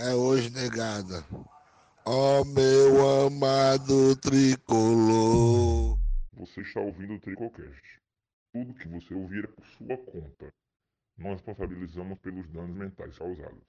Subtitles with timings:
[0.00, 1.24] é hoje, negada.
[2.04, 5.98] Ó meu amado tricolor.
[6.34, 8.00] Você está ouvindo o Tricocast.
[8.52, 10.52] Tudo que você ouvir é por sua conta.
[11.18, 13.62] Nós responsabilizamos pelos danos mentais causados.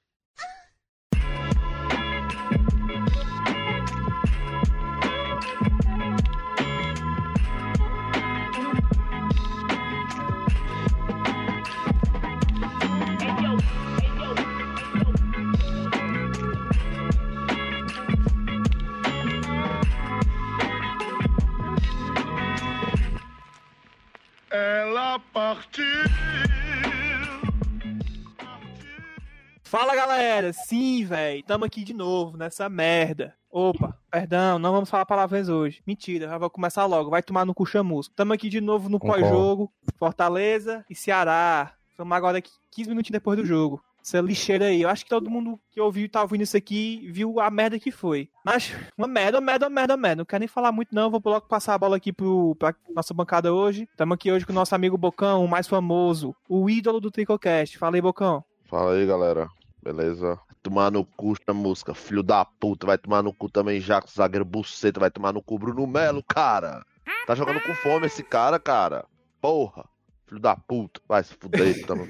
[29.64, 33.36] Fala galera, sim, velho, tamo aqui de novo nessa merda.
[33.50, 35.82] Opa, perdão, não vamos falar palavras hoje.
[35.88, 38.14] Mentira, já vou começar logo, vai tomar no cu chamusco.
[38.16, 41.74] Tamo aqui de novo no pós-jogo, Fortaleza e Ceará.
[41.90, 43.84] Estamos agora aqui 15 minutinhos depois do jogo.
[44.02, 47.08] Essa lixeira aí, eu acho que todo mundo que ouviu e tá ouvindo isso aqui
[47.12, 48.30] viu a merda que foi.
[48.46, 50.16] Mas, uma merda, merda, merda, merda.
[50.18, 53.14] Não quero nem falar muito não, vou logo passar a bola aqui pro, pra nossa
[53.14, 53.88] bancada hoje.
[53.96, 57.78] Tamo aqui hoje com o nosso amigo Bocão, o mais famoso, o ídolo do Tricocast.
[57.78, 58.44] Fala aí, Bocão.
[58.66, 59.50] Fala aí, galera.
[59.82, 60.40] Beleza?
[60.62, 62.86] Tomar no cu essa música, filho da puta.
[62.86, 65.00] Vai tomar no cu também Jacques Zagueiro Buceta.
[65.00, 66.86] Vai tomar no cu Bruno Melo, cara.
[67.26, 69.06] Tá jogando com fome esse cara, cara.
[69.42, 69.86] Porra.
[70.28, 71.02] Filho da puta.
[71.08, 72.08] Vai se fuder, tamo...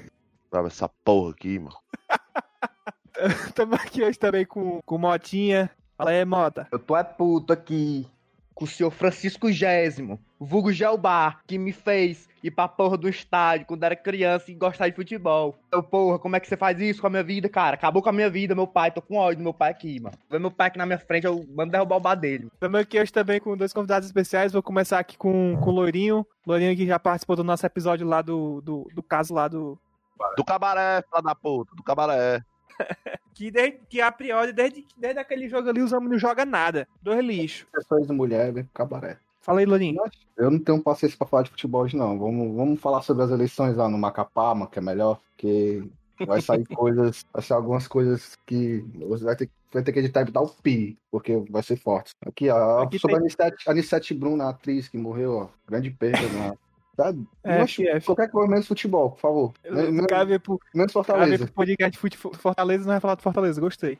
[0.50, 1.76] Vai essa porra aqui, mano.
[3.54, 5.70] Tamo aqui hoje também com, com o Motinha.
[5.96, 6.66] Fala aí, Mota.
[6.72, 8.06] Eu tô é puto aqui
[8.60, 13.66] com o senhor Francisco Gésimo, vulgo Gelbar, que me fez ir pra porra do estádio
[13.66, 15.58] quando era criança e gostar de futebol.
[15.72, 17.74] Eu, porra, como é que você faz isso com a minha vida, cara?
[17.74, 18.90] Acabou com a minha vida, meu pai.
[18.90, 20.14] Tô com ódio do meu pai aqui, mano.
[20.30, 22.50] Vê meu pai aqui na minha frente, eu mando derrubar o bar dele.
[22.60, 24.52] Tamo aqui hoje também com dois convidados especiais.
[24.52, 26.26] Vou começar aqui com, com o Loirinho.
[26.46, 29.78] Loirinho que já participou do nosso episódio lá do, do, do caso lá do.
[30.36, 31.74] Do cabaré, filho da puta.
[31.74, 32.44] Do cabaré.
[33.34, 36.86] Que, desde, que a priori, desde, desde aquele jogo ali, os homens não jogam nada.
[37.00, 37.66] Dois lixo.
[37.72, 39.16] Pessoas de mulher, vem pro cabaré.
[39.40, 40.02] Fala aí, Loirinho.
[40.36, 42.18] Eu não tenho paciência pra falar de futebol hoje, não.
[42.18, 45.82] Vamos, vamos falar sobre as eleições lá no Macapá, que é melhor, porque
[46.26, 50.20] vai sair coisas, vai ser algumas coisas que você vai ter, vai ter que editar
[50.22, 52.12] e dar o pi, porque vai ser forte.
[52.26, 55.90] Aqui, ó, Aqui sobre tem- a Anissete, Anissete Bruna, a atriz que morreu, ó, grande
[55.90, 56.52] perda, né?
[57.00, 57.26] sabe?
[57.42, 59.52] É, Mas, é, é, qualquer coisa, menos futebol, por favor.
[59.68, 61.38] Menos, cabe pro, menos Fortaleza.
[61.38, 61.98] Cabe pro podcast
[62.34, 63.98] Fortaleza não vai falar de Fortaleza, gostei.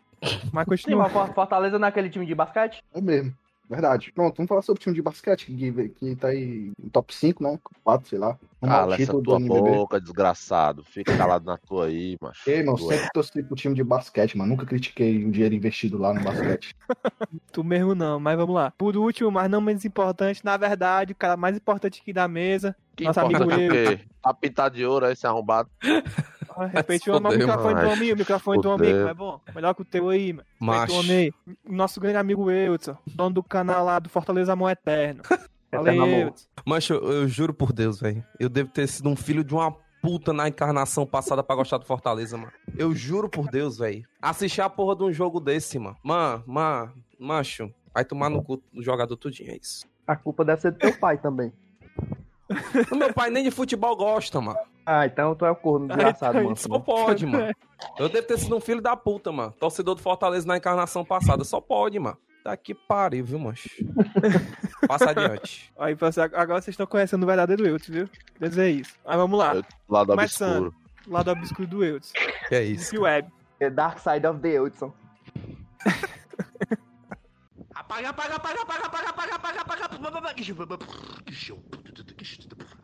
[0.53, 1.09] Mas continua.
[1.09, 2.85] Sim, mas Fortaleza não é aquele time de basquete?
[2.95, 3.35] É mesmo.
[3.71, 4.11] Verdade.
[4.13, 7.41] Pronto, vamos falar sobre o time de basquete que, que tá aí no top 5,
[7.41, 7.57] né?
[7.85, 8.37] 4, sei lá.
[8.61, 10.83] Cala essa tua boca, desgraçado.
[10.83, 12.51] Fica calado na tua aí, macho.
[12.51, 14.51] Ei, mano, é- sempre torci pro time de basquete, mano.
[14.51, 16.75] Nunca critiquei o dinheiro investido lá no basquete.
[17.53, 18.73] Tu mesmo não, mas vamos lá.
[18.73, 22.75] Por último, mas não menos importante, na verdade, o cara mais importante aqui da mesa.
[22.97, 24.05] Que Nosso importa amigo?
[24.21, 25.71] Tá pintado de ouro aí, esse arrombado.
[26.61, 27.91] Ah, Respeite o microfone do mano.
[27.91, 28.99] homem, o microfone do homem, Fodeu.
[28.99, 29.41] como é bom.
[29.55, 30.47] Melhor que o teu aí, mano.
[31.65, 31.73] O.
[31.73, 35.23] Nosso grande amigo Eudson, dono do canal lá do Fortaleza Amor Eterno.
[35.73, 36.47] Eudson.
[36.67, 38.23] Mancho, eu, eu juro por Deus, velho.
[38.39, 41.87] Eu devo ter sido um filho de uma puta na encarnação passada pra gostar do
[41.87, 42.53] Fortaleza, mano.
[42.77, 44.05] Eu juro por Deus, velho.
[44.21, 45.97] Assistir a porra de um jogo desse, mano.
[46.03, 47.73] Mano, mano, macho.
[47.95, 49.87] Vai tomar no cu do jogador tudinho, é isso.
[50.07, 51.53] A culpa deve ser do teu pai também.
[52.91, 54.59] O meu pai nem de futebol gosta, mano.
[54.85, 56.57] Ah, então tu é o corno desgraçado, então mano.
[56.57, 57.55] Só pode, mano.
[57.99, 59.53] Eu devo ter sido um filho da puta, mano.
[59.53, 61.45] Torcedor do Fortaleza na encarnação passada.
[61.45, 62.19] Só pode, mano.
[62.43, 63.69] Tá que pariu, viu, mancho?
[64.89, 65.71] Passa adiante.
[65.79, 65.97] Aí,
[66.35, 68.09] agora vocês estão conhecendo o verdadeiro Eutz, viu?
[68.39, 68.95] Quer dizer é isso.
[69.05, 69.57] Aí vamos lá.
[69.57, 70.75] É, lado obscuro.
[71.07, 72.13] Lado obscuro do Eutz.
[72.49, 72.93] Que é isso.
[72.93, 73.29] Deep Web.
[73.59, 74.93] The Dark Side of the Eutson.
[77.75, 79.81] apaga, apaga, apaga, apaga, apaga, apaga, apaga, apaga.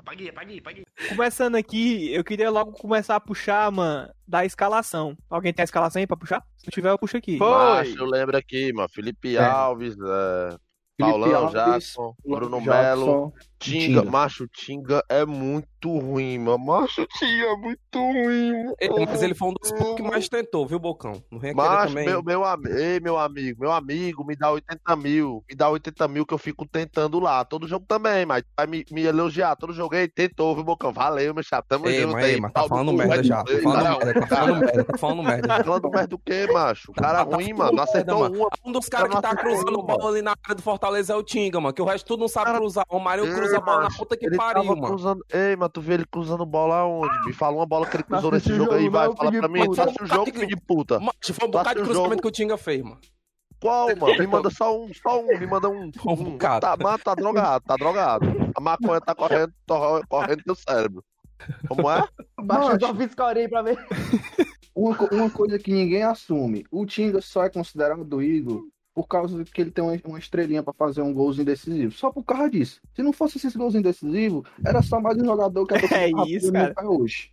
[0.06, 0.84] Apaguei, apaguei, apaguei.
[1.08, 5.18] Começando aqui, eu queria logo começar a puxar, mano, da escalação.
[5.28, 6.40] Alguém tem a escalação aí pra puxar?
[6.56, 7.36] Se não tiver, eu puxo aqui.
[7.38, 7.48] Foi.
[7.48, 8.88] Macho, eu lembro aqui, mano.
[8.88, 9.44] Felipe É.
[9.44, 10.58] Alves, é, Felipe
[10.96, 14.00] Paulão, Alves, Jackson, Bruno Jackson, Melo, Tinga.
[14.00, 14.10] Tinga.
[14.10, 16.58] Macho, Tinga é muito ruim, mano.
[16.58, 18.74] Macho, Tinga é muito ruim, mano.
[18.80, 21.22] Ele- mas ele foi um dos poucos que mais tentou, viu, Bocão?
[21.30, 22.06] Não vem Macho, também.
[22.06, 22.42] meu, meu,
[22.76, 26.38] ei, meu amigo, meu amigo, me dá 80 mil, me dá 80 mil que eu
[26.38, 27.44] fico tentando lá.
[27.44, 29.56] Todo jogo também, mas vai me, me elogiar.
[29.56, 30.92] Todo jogo aí, tentou, viu, Bocão?
[30.92, 31.64] Valeu, meu chato.
[31.68, 32.40] Tamo Ei, junto mas, aí.
[32.40, 33.42] mas tá falando merda já.
[33.42, 35.64] Tá fuder, falando merda, tá falando merda, tá falando merda.
[35.64, 36.90] Falando merda do quê, macho?
[36.90, 37.70] O cara Tá ruim, mano.
[37.70, 38.36] Não merda, acertou mano.
[38.38, 38.48] uma.
[38.64, 39.84] Um dos caras que tá cruzando mano.
[39.98, 41.72] bola ali na área do Fortaleza é o Tinga, mano.
[41.74, 42.84] Que o resto tudo não sabe cruzar.
[42.88, 43.24] O Mário
[43.60, 44.86] bola na puta que ele pariu, tava mano.
[44.86, 45.24] cruzando.
[45.32, 47.26] Ei, mas tu vê ele cruzando bola aonde?
[47.26, 49.06] Me fala uma bola que ele cruzou nesse o jogo aí, jogo, vai.
[49.08, 49.70] não, Fala pra de mim.
[49.70, 50.98] Tu assistiu o jogo, filho de puta?
[50.98, 52.22] Mano, foi um bocado de cruzamento jogo?
[52.22, 52.98] que o Tinga fez, mano.
[53.60, 54.18] Qual, mano?
[54.18, 55.38] Me manda só um, só um.
[55.38, 55.90] Me manda um.
[56.06, 56.38] Um um.
[56.38, 58.26] Tá, mano, tá drogado, tá drogado.
[58.54, 59.52] A maconha tá correndo,
[60.08, 61.04] correndo teu cérebro.
[61.68, 62.02] Como é?
[62.40, 63.78] Baixa só fiz aí pra ver.
[64.74, 69.60] Uma, uma coisa que ninguém assume: o Tinga só é considerado ídolo por causa que
[69.60, 71.92] ele tem uma, estrelinha pra fazer um golzinho decisivo.
[71.92, 72.80] Só por causa disso.
[72.94, 76.26] Se não fosse esses golzinhos decisivos, era só mais um jogador que a torcida É
[76.26, 76.72] isso, cara.
[76.72, 77.30] até hoje.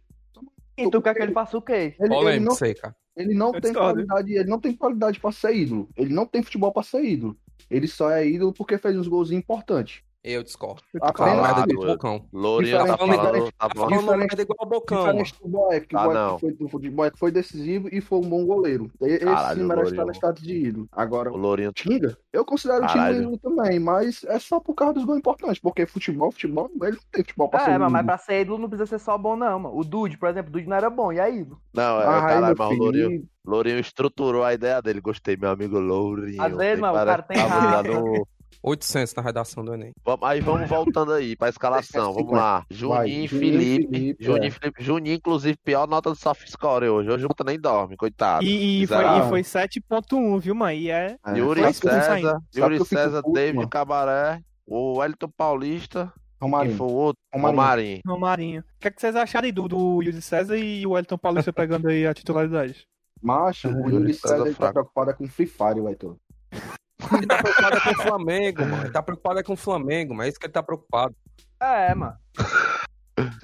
[0.78, 1.96] E tu quer que ele faça o quê?
[1.98, 2.94] Ele, ele não, aí, cara.
[3.16, 4.06] ele não Eu tem discordo.
[4.06, 5.88] qualidade, ele não tem qualidade pra ser ídolo.
[5.96, 7.38] Ele não tem futebol pra ser ídolo.
[7.72, 10.04] Ele só é ídolo porque fez uns golzinhos importantes.
[10.24, 10.82] Eu discordo.
[11.02, 11.72] Apenas Fala merda isso.
[11.74, 12.26] igual o Bocão.
[12.32, 14.98] Lourinho tá falando, tá Tá falando merda igual o Bocão.
[15.00, 16.40] Diferente do Boeck, que Ah, o Boeck não.
[16.40, 18.90] foi do futebol que foi decisivo e foi um bom goleiro.
[19.02, 20.88] Esse Caralho, sim merece estar no status de ídolo.
[20.94, 23.18] Agora, O o Lourinho Tinga, eu considero o Tinga Caralho.
[23.22, 27.00] ídolo também, mas é só por causa dos gols importantes, porque futebol, futebol, ele não
[27.12, 27.84] tem futebol pra ser É, ídolo.
[27.84, 29.78] mas, mas pra ser ídolo não precisa ser só bom, não, mano.
[29.78, 31.46] O Dude, por exemplo, o Dude não era bom, e aí?
[31.74, 35.02] Não, é, Ah, caralho, mas o Lourinho, Lourinho estruturou a ideia dele.
[35.02, 36.42] Gostei, meu amigo Lourinho.
[36.42, 38.24] Às vezes, mano, o cara tem raiva.
[38.64, 39.92] 800 na redação do Enem.
[40.06, 42.14] Vamos- Aí vamos voltando aí pra escalação.
[42.14, 42.66] Vamos lá.
[42.72, 43.88] Juninho, Vai, Juninho Felipe.
[43.92, 44.48] Felipe, Juninho, é.
[44.48, 44.84] e Felipe.
[44.84, 47.10] Juninho, inclusive, pior nota do soft score hoje.
[47.10, 48.44] Hoje o Juta nem dorme, coitado.
[48.46, 50.80] E, e foi, e foi 7.1, viu, mãe?
[50.80, 51.18] E é.
[51.26, 53.70] É, Yuri César, Yuri César, puto, David mano?
[53.70, 56.12] Cabaré, o Wellington Paulista,
[56.42, 56.78] Romarinho.
[56.78, 57.22] foi o outro?
[57.34, 57.56] Romarinho.
[57.62, 58.02] Romarinho.
[58.08, 58.62] Romarinho.
[58.62, 61.52] O que, é que vocês acharam aí do, do Yuri César e o Wellington Paulista
[61.52, 62.86] pegando aí a titularidade?
[63.22, 66.18] Macho, o Yuri César César tá preocupado é com Free Fire, Heitor.
[67.18, 68.84] Ele tá preocupado é com o Flamengo, mano.
[68.84, 71.16] Ele tá preocupado é com o Flamengo, mas é isso que ele tá preocupado.
[71.60, 72.16] É, mano.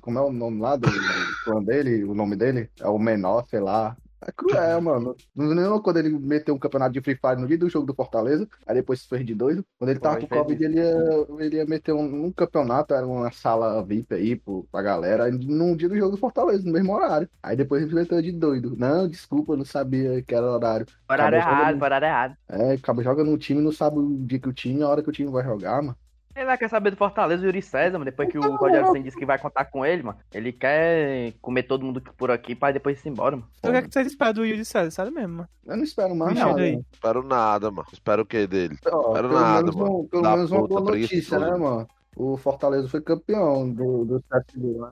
[0.01, 2.03] Como é o nome lá do, do clã dele?
[2.03, 2.69] O nome dele?
[2.79, 3.95] É o menor, sei lá.
[4.21, 5.15] É cruel, mano.
[5.33, 7.93] Não lembra quando ele meteu um campeonato de Free Fire no dia do jogo do
[7.93, 8.47] Fortaleza?
[8.67, 9.65] Aí depois fez de doido.
[9.77, 10.93] Quando ele tava Foi, com Covid, ele ia,
[11.39, 15.75] ele ia meter um, um campeonato, era uma sala VIP aí pro, pra galera, num
[15.75, 17.29] dia do jogo do Fortaleza, no mesmo horário.
[17.41, 18.75] Aí depois ele meteu de doido.
[18.77, 20.85] Não, desculpa, eu não sabia que era horário.
[21.09, 22.37] Horário Acabou errado, jogando- horário errado.
[22.49, 25.09] É, acaba joga no time, não sabe o dia que o time, a hora que
[25.09, 25.95] o time vai jogar, mano.
[26.39, 28.05] Ele vai querer saber do Fortaleza, o Yuri César, mano.
[28.05, 30.17] Depois que o Rogério Senna disse que vai contar com ele, mano.
[30.33, 33.49] Ele quer comer todo mundo por aqui pra depois ir embora, mano.
[33.57, 34.89] Então o que, é que vocês esperam do Yuri César?
[34.91, 35.49] Sério mesmo, mano.
[35.67, 36.61] Eu não espero mais Não, nada.
[36.61, 36.81] né?
[36.93, 37.87] Espero nada, mano.
[37.91, 38.77] Espero o que dele?
[38.89, 39.99] Ó, Espero nada, mano.
[39.99, 41.87] um- pelo Da menos uma boa notícia, né, mano?
[42.15, 44.91] O Fortaleza foi campeão do, do CSD, né?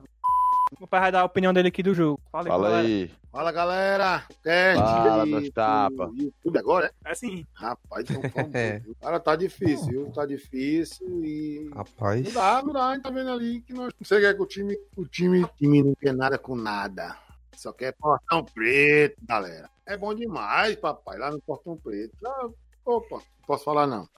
[0.80, 2.20] O pai vai dar a opinião dele aqui do jogo.
[2.30, 2.86] Fala aí, Fala galera.
[2.88, 3.10] aí.
[3.30, 7.08] Fala galera, cast Fala, e YouTube agora, é?
[7.08, 7.46] É assim.
[7.52, 8.22] Rapaz, então,
[8.54, 8.82] É.
[9.00, 10.10] cara, tá difícil, viu?
[10.12, 11.68] Tá difícil e.
[11.70, 12.32] Não Rapaz.
[12.32, 13.92] dá, não dá, a gente tá vendo ali que nós.
[14.00, 17.16] Você quer que o time, o time, o time não quer nada com nada.
[17.54, 19.68] Só quer portão preto, galera.
[19.86, 22.14] É bom demais, papai, lá no portão preto.
[22.24, 22.48] Ah,
[22.84, 24.08] opa, não posso falar não.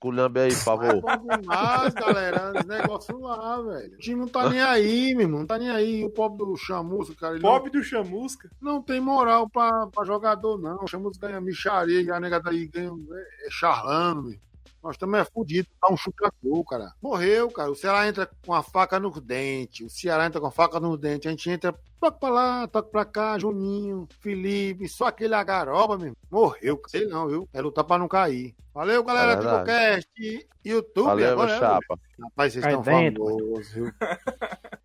[0.00, 1.00] Culhambe aí, por É favor.
[1.00, 2.52] bom demais, galera.
[2.56, 3.94] Os negócios lá, velho.
[3.94, 5.40] O time não tá nem aí, meu irmão.
[5.40, 6.04] Não tá nem aí.
[6.04, 7.34] O pobre do Chamusca, cara.
[7.34, 8.48] Ele não, do Chamusca.
[8.60, 10.84] não tem moral pra, pra jogador, não.
[10.84, 14.38] O Chamusca ganha micharia a nega daí ganha é, é charlando, meu.
[14.82, 16.92] Nós também é fudido, dá um chute a gol, cara.
[17.02, 17.70] Morreu, cara.
[17.70, 19.86] O Ceará entra com a faca nos dentes.
[19.86, 21.26] O Ceará entra com a faca nos dentes.
[21.26, 26.16] A gente entra, toca pra lá, toca pra cá, Juninho, Felipe, só aquele agaroba, meu.
[26.30, 27.48] Morreu, sei não, viu?
[27.52, 28.54] É lutar pra não cair.
[28.72, 29.42] Valeu, galera É do.
[29.42, 30.48] Tricocast.
[30.64, 31.98] YouTube, Valeu, agora é, chapa.
[32.22, 33.92] Rapaz, vocês Cai estão dentro, famosos, viu?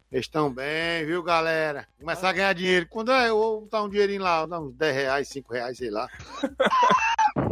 [0.09, 1.87] Vocês estão bem, viu, galera?
[1.99, 2.87] Começar a ganhar dinheiro.
[2.89, 5.89] Quando é, eu vou botar um dinheirinho lá, dar uns 10 reais, 5 reais, sei
[5.89, 6.07] lá.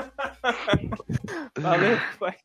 [1.60, 2.36] Valeu, pai.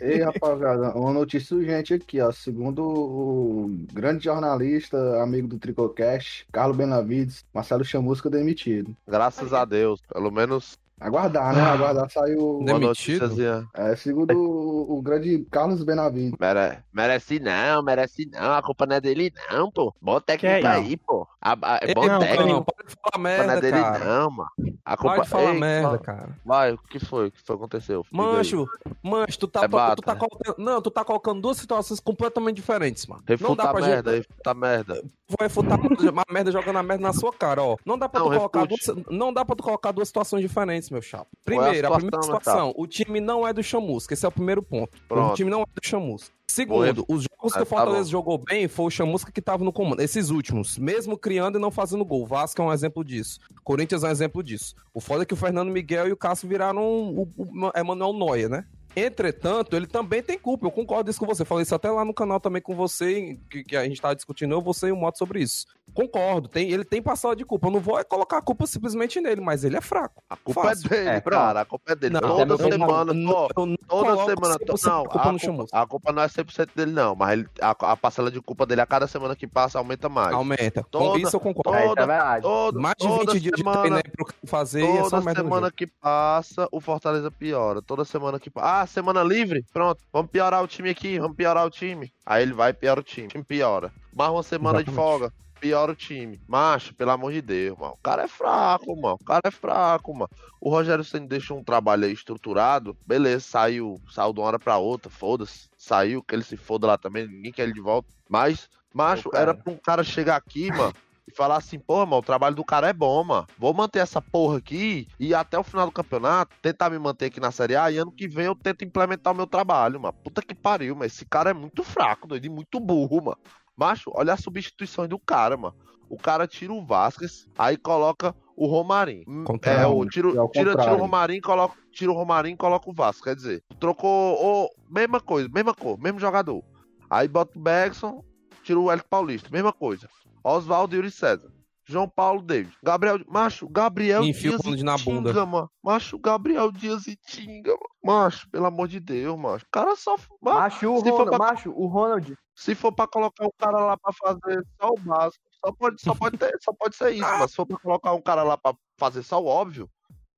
[0.00, 2.30] Ei, rapaziada, uma notícia urgente aqui, ó.
[2.30, 8.96] Segundo o grande jornalista, amigo do Tricocast, Carlos Benavides, Marcelo Chamusca demitido.
[9.06, 10.00] Graças a Deus.
[10.12, 11.60] Pelo menos Aguardar, né?
[11.62, 12.58] Aguardar saiu.
[12.58, 13.30] uma Demitido?
[13.74, 16.38] É, segundo o, o grande Carlos Benavides.
[16.38, 16.78] Mere...
[16.92, 18.52] Merece não, merece não.
[18.52, 19.94] A culpa não é dele, não, pô.
[20.00, 21.26] Bom técnico Que é aí, pô.
[21.40, 22.48] A, a, é bom não, técnico.
[22.48, 24.04] Não, para de falar A culpa não é merda, dele, cara.
[24.04, 24.50] não, mano.
[24.84, 26.28] A culpa Para de falar Ei, merda, cara.
[26.44, 27.26] Vai, o que foi?
[27.28, 28.06] O que foi que aconteceu?
[28.10, 28.66] Mancho,
[29.02, 30.20] mancho, tu tá, É tu, bata, tá né?
[30.20, 30.56] colocando.
[30.64, 33.22] Não, tu tá colocando duas situações completamente diferentes, mano.
[33.26, 34.26] não Refuta dá a pra merda, gente.
[34.28, 34.94] refuta a merda.
[35.28, 37.76] Vou refutar a merda jogando a merda na sua cara, ó.
[37.86, 40.90] Não dá pra Não, tu colocar duas, não dá pra tu colocar duas situações diferentes,
[40.92, 41.26] meu chapa.
[41.32, 44.28] É a Primeiro, a, primeira situação, situação, o time não é do Chamusca, esse é
[44.28, 44.96] o primeiro ponto.
[44.96, 45.34] O Pronto.
[45.36, 46.30] time não é do Chamusca.
[46.46, 48.10] Segundo, os jogos Ah, que o tá Fortaleza bom.
[48.10, 50.00] jogou bem foi o Chamusca que tava no comando.
[50.02, 52.26] Esses últimos, mesmo criando e não fazendo gol.
[52.26, 53.40] Vasco é um exemplo disso.
[53.64, 54.74] Corinthians é um exemplo disso.
[54.92, 58.48] O foda é que o Fernando Miguel e o Cássio viraram o, o Emanuel Noia,
[58.50, 58.66] né?
[58.94, 60.66] Entretanto, ele também tem culpa.
[60.66, 61.44] Eu concordo isso com você.
[61.44, 64.52] Falei isso até lá no canal também com você, que, que a gente tava discutindo,
[64.52, 65.64] eu, você e o Moto sobre isso.
[65.94, 67.66] Concordo, tem, ele tem passado de culpa.
[67.66, 70.22] Eu não vou é colocar a culpa simplesmente nele, mas ele é fraco.
[70.30, 70.86] A culpa Fácil.
[70.86, 71.60] é dele, É, cara.
[71.60, 72.14] A culpa é dele.
[72.14, 74.58] Não, toda semana, não, eu não Toda semana.
[74.58, 75.78] 100% Não, a culpa a culpa, Chamusca.
[75.78, 77.14] a culpa não é 100% dele, não.
[77.14, 80.32] Mas ele- a, a parcela de culpa dele a cada semana que passa aumenta mais.
[80.32, 80.82] Aumenta.
[80.82, 81.74] Com Toda- isso eu concordo.
[81.78, 82.42] É, isso Toda- é verdade.
[82.42, 85.16] Toda, Mais de toda 20 dias de semana, treino aí pro fazer e é Toda
[85.20, 87.82] no semana que passa, o Fortaleza piora.
[87.82, 88.80] Toda semana que passa.
[88.82, 89.62] Ah, semana livre?
[89.74, 92.10] Pronto, vamos piorar o time aqui, vamos piorar o time.
[92.24, 93.26] Aí ele vai e piora o time.
[93.26, 93.92] O time piora.
[94.14, 95.10] Mais uma semana de Exatamente.
[95.20, 95.32] folga.
[95.62, 96.40] Piora o time.
[96.48, 97.92] Macho, pelo amor de Deus, mano.
[97.92, 99.16] O cara é fraco, mano.
[99.20, 100.28] O cara é fraco, mano.
[100.60, 102.96] O Rogério Senna deixou um trabalho aí estruturado.
[103.06, 105.68] Beleza, saiu, saiu de uma hora pra outra, foda-se.
[105.78, 108.08] Saiu, que ele se foda lá também, ninguém quer ele de volta.
[108.28, 110.92] Mas, macho, era pra um cara chegar aqui, mano.
[111.28, 113.46] E falar assim, porra, mano, o trabalho do cara é bom, mano.
[113.56, 117.38] Vou manter essa porra aqui e até o final do campeonato, tentar me manter aqui
[117.38, 120.12] na Série A e ano que vem eu tento implementar o meu trabalho, mano.
[120.24, 123.38] Puta que pariu, mas esse cara é muito fraco, doido, e muito burro, mano.
[123.76, 125.74] Macho, olha as substituições do cara, mano.
[126.08, 129.24] O cara tira o Vasquez, aí coloca o Romarinho.
[129.26, 129.80] Hum, Contrário.
[129.80, 132.92] É, o, tira, É tira, tira o e coloca, tira o Romarinho e coloca o
[132.92, 133.24] Vasco.
[133.24, 136.62] Quer dizer, trocou o, mesma coisa, mesma cor, mesmo jogador.
[137.08, 138.22] Aí bota o Bergson,
[138.62, 140.08] tira o Hélio Paulista, mesma coisa.
[140.44, 141.50] Oswaldo e Yuri César.
[141.84, 142.74] João Paulo David.
[142.82, 143.18] Gabriel.
[143.28, 145.30] Macho, Gabriel Dias e na bunda.
[145.30, 145.70] Tinga, mano.
[145.82, 147.82] Macho, Gabriel Dias e Tinga, mano.
[148.04, 149.64] Macho, pelo amor de Deus, macho.
[149.64, 150.16] O cara só.
[150.40, 152.36] Macho, o Ronald, pra- macho, o Ronald.
[152.56, 156.14] se for pra colocar o cara lá pra fazer só o básico, só pode, só
[156.14, 158.74] pode, ter, só pode ser isso, mas se for pra colocar um cara lá pra
[158.98, 159.88] fazer só o óbvio,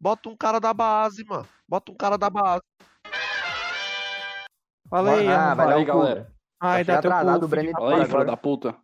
[0.01, 1.47] bota um cara da base, mano.
[1.69, 2.63] Bota um cara da base.
[4.89, 6.33] Fala aí, Ah, Fala aí, galera.
[6.61, 7.73] Ai, Tá atrasado, o Breno.
[7.73, 8.77] Fala aí, filho da puta.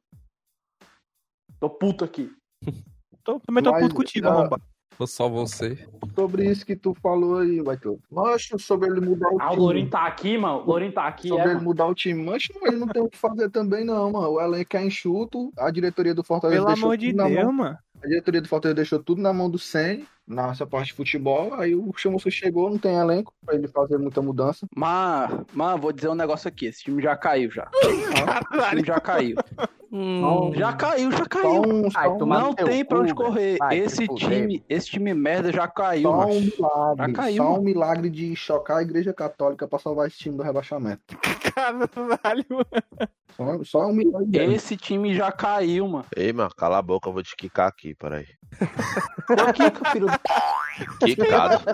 [1.58, 2.34] Tô puto aqui.
[3.24, 4.60] Tô- Também tô Mas, puto contigo, ah, arromba.
[4.92, 5.78] Foi só você.
[6.14, 7.98] Sobre isso que tu falou aí, vai tu.
[8.10, 9.62] Mancho, sobre ele mudar o Ah, o time.
[9.62, 10.58] Lourinho tá aqui, mano.
[10.58, 11.64] O Lourinho tá aqui, sobre é, ele mano.
[11.64, 12.22] mudar o time.
[12.22, 14.28] Mancho, ele não tem o que fazer também, não, mano.
[14.32, 17.12] O elenco é enxuto, a diretoria do Fortaleza Pelo deixou amor de.
[17.12, 17.78] Deus, mano.
[18.02, 21.54] A diretoria do Fortaleza deixou tudo na mão do Senna, nessa parte de futebol.
[21.54, 24.66] Aí o Chamusca chegou, não tem elenco pra ele fazer muita mudança.
[24.74, 26.66] Mas, mas, vou dizer um negócio aqui.
[26.66, 27.68] Esse time já caiu, já.
[27.82, 29.36] Esse time já caiu.
[29.92, 31.62] Hum, Já caiu, já caiu.
[31.62, 33.56] um, Ai, Não tem pra onde correr.
[33.58, 36.40] Vai se Esse time, esse time merda já caiu, só um mano.
[36.40, 37.06] milagre.
[37.06, 37.64] Já caiu, só um mano.
[37.64, 41.02] milagre de chocar a igreja católica pra salvar esse time do rebaixamento.
[41.54, 42.46] Caralho.
[43.40, 44.28] Só, só um milagre.
[44.28, 44.54] mesmo.
[44.54, 46.04] Esse time já caiu, mano.
[46.14, 48.26] Ei, mano, cala a boca, eu vou te quicar aqui, peraí.
[49.26, 51.06] Tô aqui, filho do...
[51.06, 51.64] Quicado.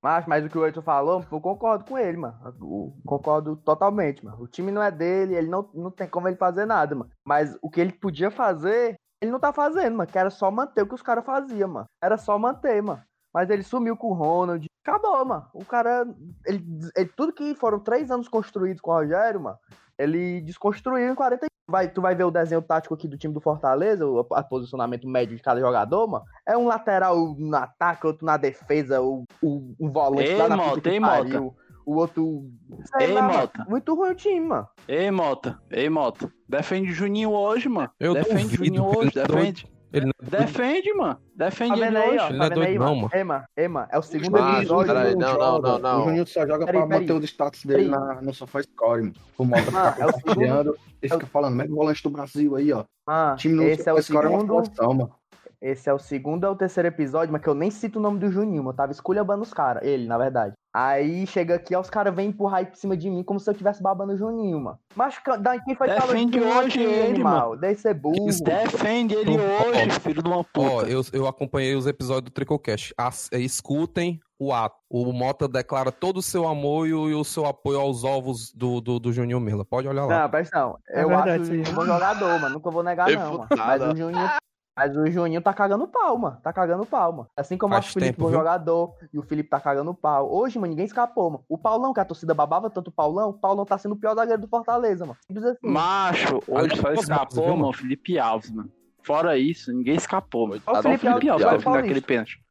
[0.00, 2.36] Mas, mas o que o Heitor falou, eu concordo com ele, mano.
[2.44, 4.40] Eu concordo totalmente, mano.
[4.40, 7.10] O time não é dele, ele não, não tem como ele fazer nada, mano.
[7.24, 10.10] Mas o que ele podia fazer, ele não tá fazendo, mano.
[10.10, 11.86] Que era só manter o que os caras faziam, mano.
[12.02, 13.00] Era só manter, mano.
[13.32, 14.66] Mas ele sumiu com o Ronald.
[14.84, 15.46] Acabou, mano.
[15.54, 16.06] O cara.
[16.46, 16.64] Ele,
[16.96, 19.56] ele- tudo que foram três anos construídos com o Rogério, mano.
[19.98, 23.40] Ele desconstruiu em 40 vai, Tu vai ver o desenho tático aqui do time do
[23.40, 26.24] Fortaleza, o a- posicionamento médio de cada jogador, mano.
[26.46, 30.56] É um lateral no ataque, outro na defesa, o, o, um volante Ei, lá na
[30.56, 31.54] Mota, puta que ei, pariu,
[31.86, 32.50] O outro.
[32.98, 33.38] Sei Ei, lá, mano.
[33.38, 33.64] Mota.
[33.68, 34.68] Muito ruim o time, mano.
[34.88, 35.58] Ei, Mota.
[35.70, 36.30] Ei, Mota.
[36.48, 37.90] Defende o Juninho hoje, mano.
[37.98, 39.71] Eu Defende Juninho hoje, defende.
[39.92, 41.14] Ele não Defende, mano.
[41.14, 42.28] Tá Defende vendo ele aí, ó?
[42.28, 43.10] Ele não Tá é vendo doido aí, não, mano?
[43.56, 43.86] Ei, mano.
[43.90, 44.94] É o segundo Mas, episódio.
[44.94, 46.00] peraí, não, não, não, não.
[46.00, 47.00] O Juninho só joga Peraí, pra peraí.
[47.00, 49.14] manter os status dele na, no SofaScore, mano.
[49.38, 52.56] O Mota Mano, fica é o segundo- compartilhando e fica falando, mega volante do Brasil
[52.56, 52.84] aí, ó.
[53.08, 54.56] O time no esse é o SofaScore é uma segundo.
[54.62, 55.14] posição, mano.
[55.62, 58.18] Esse é o segundo ou o terceiro episódio, mas que eu nem cito o nome
[58.18, 58.70] do Juninho, mano.
[58.70, 60.54] Eu tava esculhambando os caras, ele, na verdade.
[60.74, 63.48] Aí chega aqui, ó, os caras vêm empurrar aí por cima de mim como se
[63.48, 64.78] eu estivesse babando o Juninho, mano.
[64.96, 65.16] Mas
[65.64, 67.56] quem foi que falou Defende hoje aqui, ele, animal?
[67.56, 68.26] Deve ser burro.
[68.42, 70.88] Defende ele Ó, hoje, filho de uma Ó, puta.
[70.90, 72.92] eu, eu acompanhei os episódios do Tricocast.
[72.98, 74.74] As- é, escutem o ato.
[74.90, 78.52] O Mota declara todo o seu amor e o, e o seu apoio aos ovos
[78.52, 79.64] do, do, do Juninho Mela.
[79.64, 80.22] Pode olhar lá.
[80.22, 80.76] Não, presta não.
[80.88, 82.54] É Eu verdade, acho um bom jogador, mano.
[82.54, 83.46] Nunca vou negar, não, mano.
[83.56, 84.30] Mas o Juninho.
[84.76, 86.38] Mas o Juninho tá cagando pau, mano.
[86.42, 87.28] Tá cagando pau, mano.
[87.36, 88.38] Assim como Faz acho o Felipe tempo, bom viu?
[88.38, 90.32] jogador e o Felipe tá cagando pau.
[90.32, 91.44] Hoje, mano, ninguém escapou, mano.
[91.48, 94.14] O Paulão, que a torcida babava tanto o Paulão, o Paulão tá sendo o pior
[94.14, 95.18] zagueiro do Fortaleza, mano.
[95.26, 95.58] Simples assim.
[95.62, 98.70] Macho, hoje só escapou, mano, o Felipe Alves, mano.
[99.02, 100.62] Fora isso, ninguém escapou, mano.
[100.66, 102.06] O o Felipe Felipe Alves, Alves Alves vai naquele Paulista.
[102.06, 102.42] pênalti.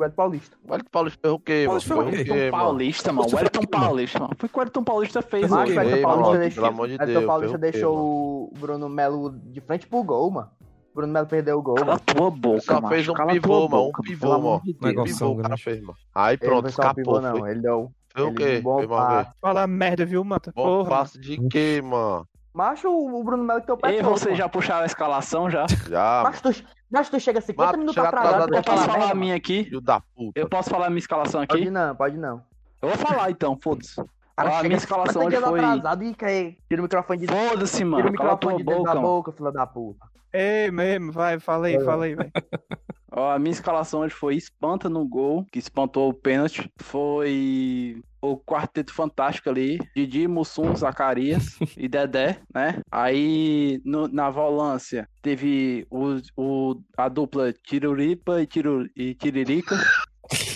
[0.00, 0.56] O Ed Paulista.
[0.66, 2.50] O Hélio Paulista ferrou o quê, o mano?
[2.50, 3.28] Paulista, mano.
[3.28, 3.68] O mano?
[3.68, 4.32] Paulista, mano.
[4.38, 5.68] Foi o que o Wellington Paulista fez, mano.
[5.68, 7.58] o Ed Paulista deixou, Paulista
[7.88, 10.50] o Bruno Melo de frente pro gol, mano.
[10.92, 12.00] O Bruno Melo perdeu o gol, Cala mano.
[12.04, 12.88] tua boca, Só macho.
[12.94, 13.88] fez um Cala pivô, mano.
[13.88, 14.60] Um pivô, mano.
[14.64, 14.82] de Deus.
[14.84, 15.14] Negócio.
[15.16, 15.94] Pivô o cara fez, mano.
[16.14, 17.46] Aí Ele não pronto, só um pivô, escapou, não.
[17.46, 17.92] Ele deu.
[18.12, 18.58] Foi o quê?
[18.58, 19.24] um bom.
[19.40, 20.52] Fala merda, viu, Mata?
[20.54, 20.90] Bom Porra.
[20.90, 22.26] passe de quê, mano?
[22.52, 24.36] Macho, o Bruno Melo que teu pé Ei, torto, você mano.
[24.36, 25.66] já puxaram a escalação já?
[25.88, 26.50] Já, Mas tu,
[26.90, 29.62] mas tu chega 50 Mato, minutos atrasado pra Eu posso falar a minha aqui?
[29.64, 30.32] filho da puta.
[30.40, 31.70] Eu posso falar a minha escalação Pode aqui?
[31.70, 32.42] não, pode não.
[32.82, 33.94] Eu vou falar então, foda-se.
[34.36, 35.60] Cara, a minha escalação 50 hoje foi.
[35.60, 36.56] atrasado e quer...
[36.68, 38.12] Tira o microfone de Foda-se, Tira o mano.
[38.14, 39.06] Cala a tua microfone de dentro boca, da mano.
[39.14, 40.06] boca, filha da puta.
[40.32, 41.86] Ei, mesmo, vai, fala aí, velho.
[43.12, 46.70] Ó, a minha escalação hoje foi Espanta no gol, que espantou o pênalti.
[46.80, 52.80] Foi o quarteto fantástico ali, Didi, Mussum, Zacarias e Dedé, né?
[52.90, 59.76] Aí no- na volância teve o, o- a dupla Tiruripa e, Tiru, e Tiririca.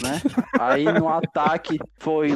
[0.03, 0.21] Né?
[0.59, 2.35] Aí no ataque foi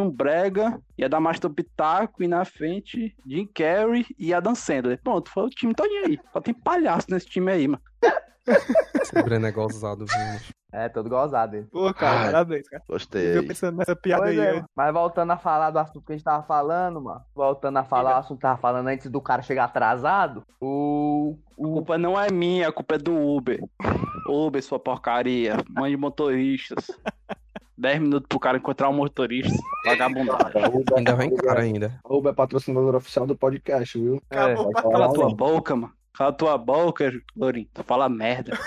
[0.00, 5.00] um Brega, ia dar mais Pitaco, e na frente Jim Carrey e Adam Sandler.
[5.02, 6.20] Pronto, foi o time todinho aí.
[6.32, 7.82] Só tem palhaço nesse time aí, mano.
[9.00, 10.56] Esse Breno é gozado, viu?
[10.72, 11.66] É, todo gozado ele.
[11.66, 12.24] Pô, cara, Ai.
[12.26, 12.82] parabéns, cara.
[12.86, 13.38] Gostei.
[13.38, 14.46] Eu pensando nessa piada Pois aí.
[14.46, 14.64] é, né?
[14.76, 17.22] mas voltando a falar do assunto que a gente tava falando, mano.
[17.34, 20.42] Voltando a falar o assunto que tava falando antes do cara chegar atrasado.
[20.60, 21.38] O.
[21.52, 23.60] A culpa não é minha, a culpa é do Uber.
[24.28, 25.56] Uber, sua porcaria.
[25.70, 26.86] Mãe de motoristas.
[27.78, 29.56] 10 minutos pro cara encontrar um motorista.
[29.86, 30.52] Vagabundagem.
[30.96, 31.98] Ainda vem cara ainda.
[32.04, 34.20] Uber é patrocinador oficial do podcast, viu?
[34.28, 35.92] Acabou pra falar tua boca, mano.
[36.18, 37.68] Cala tua boca, Lourinho.
[37.72, 38.58] Tu fala merda.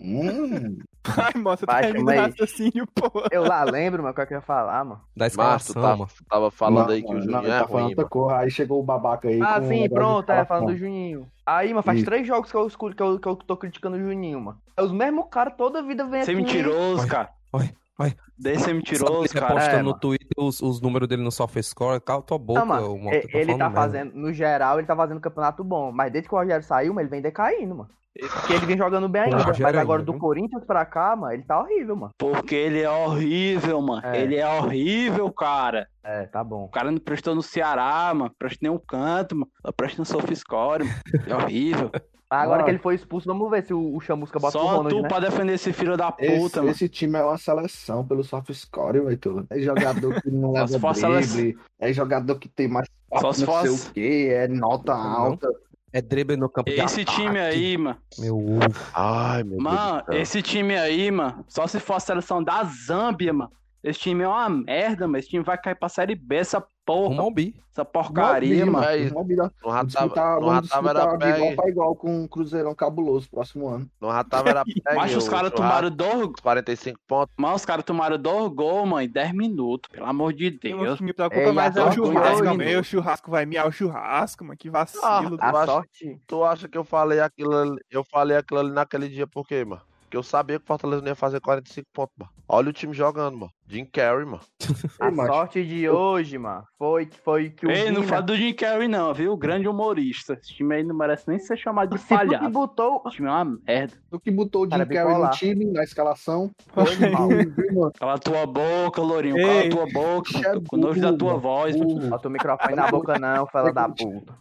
[0.00, 2.30] Hum, Ai, moça, Vai, termina o chama aí.
[2.30, 3.10] raciocínio, pô.
[3.32, 5.00] Eu lá lembro, mano, o que eu ia falar, mano.
[5.16, 5.40] Da Mas tu
[5.72, 6.10] escalação, tá- mano.
[6.28, 8.10] tava falando não, aí que o não, Juninho ele é tá falando ruim, outra mano.
[8.10, 9.40] coisa, Aí chegou o babaca aí.
[9.42, 11.26] Ah, com um sim, de pronto, é, falando do Juninho.
[11.44, 12.04] Aí, mano, faz Isso.
[12.06, 14.58] três jogos que eu, escuto, que, eu, que eu tô criticando o Juninho, mano.
[14.76, 16.42] É os mesmos caras toda vida vem Você é aqui.
[16.44, 17.30] mentiroso, Vai, cara.
[17.50, 18.14] vai, vai.
[18.38, 19.52] Desse ser mentiroso, Sabe, ele cara.
[19.54, 19.98] posta É, no.
[19.98, 22.00] Twitter os, os números dele no SofaScore.
[22.00, 23.74] Cala tua boca, Não, mano, Mota, e- tô ele tá merda.
[23.74, 25.90] fazendo, no geral, ele tá fazendo um campeonato bom.
[25.92, 27.90] Mas desde que o Rogério saiu, mano, ele vem decaindo, mano.
[28.20, 29.36] Porque ele vem jogando bem O ainda.
[29.46, 30.20] Mas agora ainda, do viu?
[30.20, 32.12] Corinthians pra cá, mano, ele tá horrível, mano.
[32.18, 34.04] Porque ele é horrível, mano.
[34.04, 34.20] É.
[34.20, 35.86] Ele é horrível, cara.
[36.02, 36.64] É, tá bom.
[36.64, 38.32] O cara não prestou no Ceará, mano.
[38.36, 39.50] Presta nenhum canto, mano.
[39.64, 40.96] Só presta no SofaScore, mano.
[41.26, 41.90] É horrível.
[42.30, 42.64] Mas agora Ah.
[42.64, 45.02] que ele foi expulso, vamos ver se o, o Chamusca bota o Só Ronald, tu
[45.02, 45.08] né?
[45.08, 46.70] pra defender esse filho da puta, Esse, mano.
[46.70, 49.46] esse time é uma seleção pelo soft score, Heitor.
[49.48, 53.60] É jogador que não leva drible, é jogador que tem mais Só papo, se não
[53.62, 55.48] sei fosse- o quê, é nota alta.
[55.90, 57.96] É drible no campo de Esse time aí, mano.
[58.18, 58.60] Meu ovo.
[58.92, 60.20] Ai, meu Mano, Deus céu.
[60.20, 61.42] esse time aí, mano.
[61.48, 63.50] Só se for a seleção da Zâmbia, mano.
[63.82, 65.18] Esse time é uma merda, mano.
[65.18, 67.14] Esse time vai cair pra Série B, essa Um porra.
[67.16, 67.54] Malbi.
[67.70, 68.78] Essa porcaria, mano.
[68.84, 69.36] Mas Mobile.
[69.38, 71.94] não Vamos já disputar, tava, não já vamos tava disputar era de igual pra igual
[71.96, 73.88] com um Cruzeirão cabuloso próximo ano.
[74.00, 74.82] Não já tava era pegue.
[74.96, 76.30] Mas os o caras tomaram dois.
[76.42, 77.34] 45 pontos.
[77.38, 79.88] Mas os caras tomaram dois gols, mano, em 10 minutos.
[79.92, 81.00] Pelo amor de O Deus.
[81.00, 82.46] me preocupa Ei, mais é o churrasco.
[82.48, 82.80] hoje- meu.
[82.80, 84.56] O churrasco vai miar o churrasco, mano.
[84.58, 85.38] Que Ah, vacilo.
[85.40, 86.20] A Eu acho- sorte.
[86.26, 89.64] Tu acha que eu falei aquilo ali, eu falei aquilo ali naquele dia por quê,
[89.64, 89.82] mano?
[90.02, 92.32] Porque eu sabia que o Fortaleza não ia fazer 45 pontos, mano.
[92.48, 93.52] Olha o time jogando, mano.
[93.68, 94.40] Jim Carrey, mano.
[95.00, 98.22] A Ei, sorte de hoje, mano, foi que foi que o Ei, não Vina- fala
[98.22, 99.36] do Jim Carrey, não, viu?
[99.36, 100.32] Grande humorista.
[100.40, 102.50] Esse time aí não merece nem ser chamado de Se tu que palhaço.
[102.50, 103.02] botou.
[103.06, 103.94] Esse time é uma merda.
[104.10, 106.50] Tu que botou o Jim Cara, Carrey no time, na escalação.
[106.68, 106.84] Foi.
[106.96, 107.92] Viu, mano?
[107.98, 109.36] Cala tua boca, Lourinho.
[109.36, 110.30] Ei, Cala tua boca.
[110.38, 110.60] mano.
[110.62, 111.76] Tô com nojo da tua voz.
[111.76, 112.08] mano.
[112.08, 114.34] Bota o microfone na boca, não, fela da puta.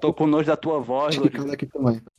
[0.00, 1.46] Tô com nojo da tua voz, Lourinho.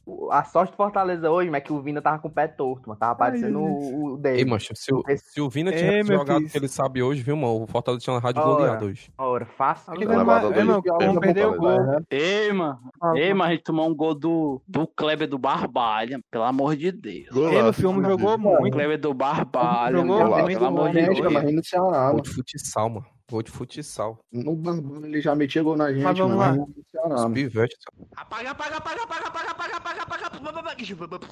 [0.06, 2.48] O- A sorte do Fortaleza hoje, mas é que o Vina tava com o pé
[2.48, 2.98] torto, mano.
[3.00, 4.46] Tava parecendo o, o Ei, dele.
[4.46, 7.64] mancha, se o, se o Vina Ei, tivesse jogado que ele sabe hoje, viu, mano?
[7.64, 8.52] O Fortaleza tinha uma rádio Ora.
[8.56, 9.12] goleada hoje.
[9.18, 9.94] Ora, fácil.
[9.94, 11.84] Ele é, mano, como perdeu o gol.
[11.84, 12.00] né?
[12.10, 12.80] Ei, mano.
[13.16, 16.20] Ei, mas a gente tomou um gol do, do Kleber do Barbalha.
[16.32, 17.36] Pelo amor de Deus.
[17.36, 18.74] Ei, meu filme jogou O muito.
[18.74, 20.46] Kleber do Barbalha, mano.
[20.48, 21.08] Pelo amor de né?
[21.10, 21.34] Deus.
[21.34, 22.22] mas no Ceará, Gol mano.
[22.22, 23.06] de futsal, mano.
[23.30, 24.20] Gol de futsal.
[24.32, 26.62] No ele já metia gol na gente, Mas vamos mano.
[26.62, 26.66] lá.
[26.68, 27.34] No Ceará, Os mano.
[27.36, 27.78] pivetes.
[28.16, 31.28] Apaga, apaga, apaga, apaga, apaga, apaga, apaga, apaga, apaga, apaga.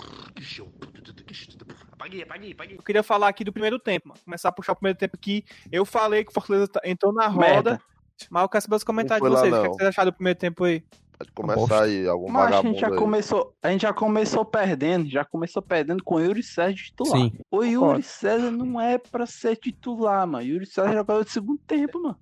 [1.98, 2.78] Apaguei, apaguei, apaguei.
[2.78, 4.20] Eu queria falar aqui do primeiro tempo, mano.
[4.24, 5.44] Começar a puxar o primeiro tempo aqui.
[5.72, 7.82] Eu falei que o Fortaleza tá- entrou na roda, Merda.
[8.30, 9.54] mas eu quero saber os comentários de foi lá, vocês.
[9.54, 10.84] O que, é que vocês acharam do primeiro tempo aí?
[11.18, 12.96] Pode começar aí, algum Mas a gente já aí.
[12.98, 17.18] começou, a gente já começou perdendo, já começou perdendo com o Yuri César titular.
[17.18, 17.32] Sim.
[17.50, 18.04] O Yuri Concordo.
[18.04, 20.44] César não é pra ser titular, mano.
[20.46, 22.18] Yuri César é jogador de segundo tempo, mano.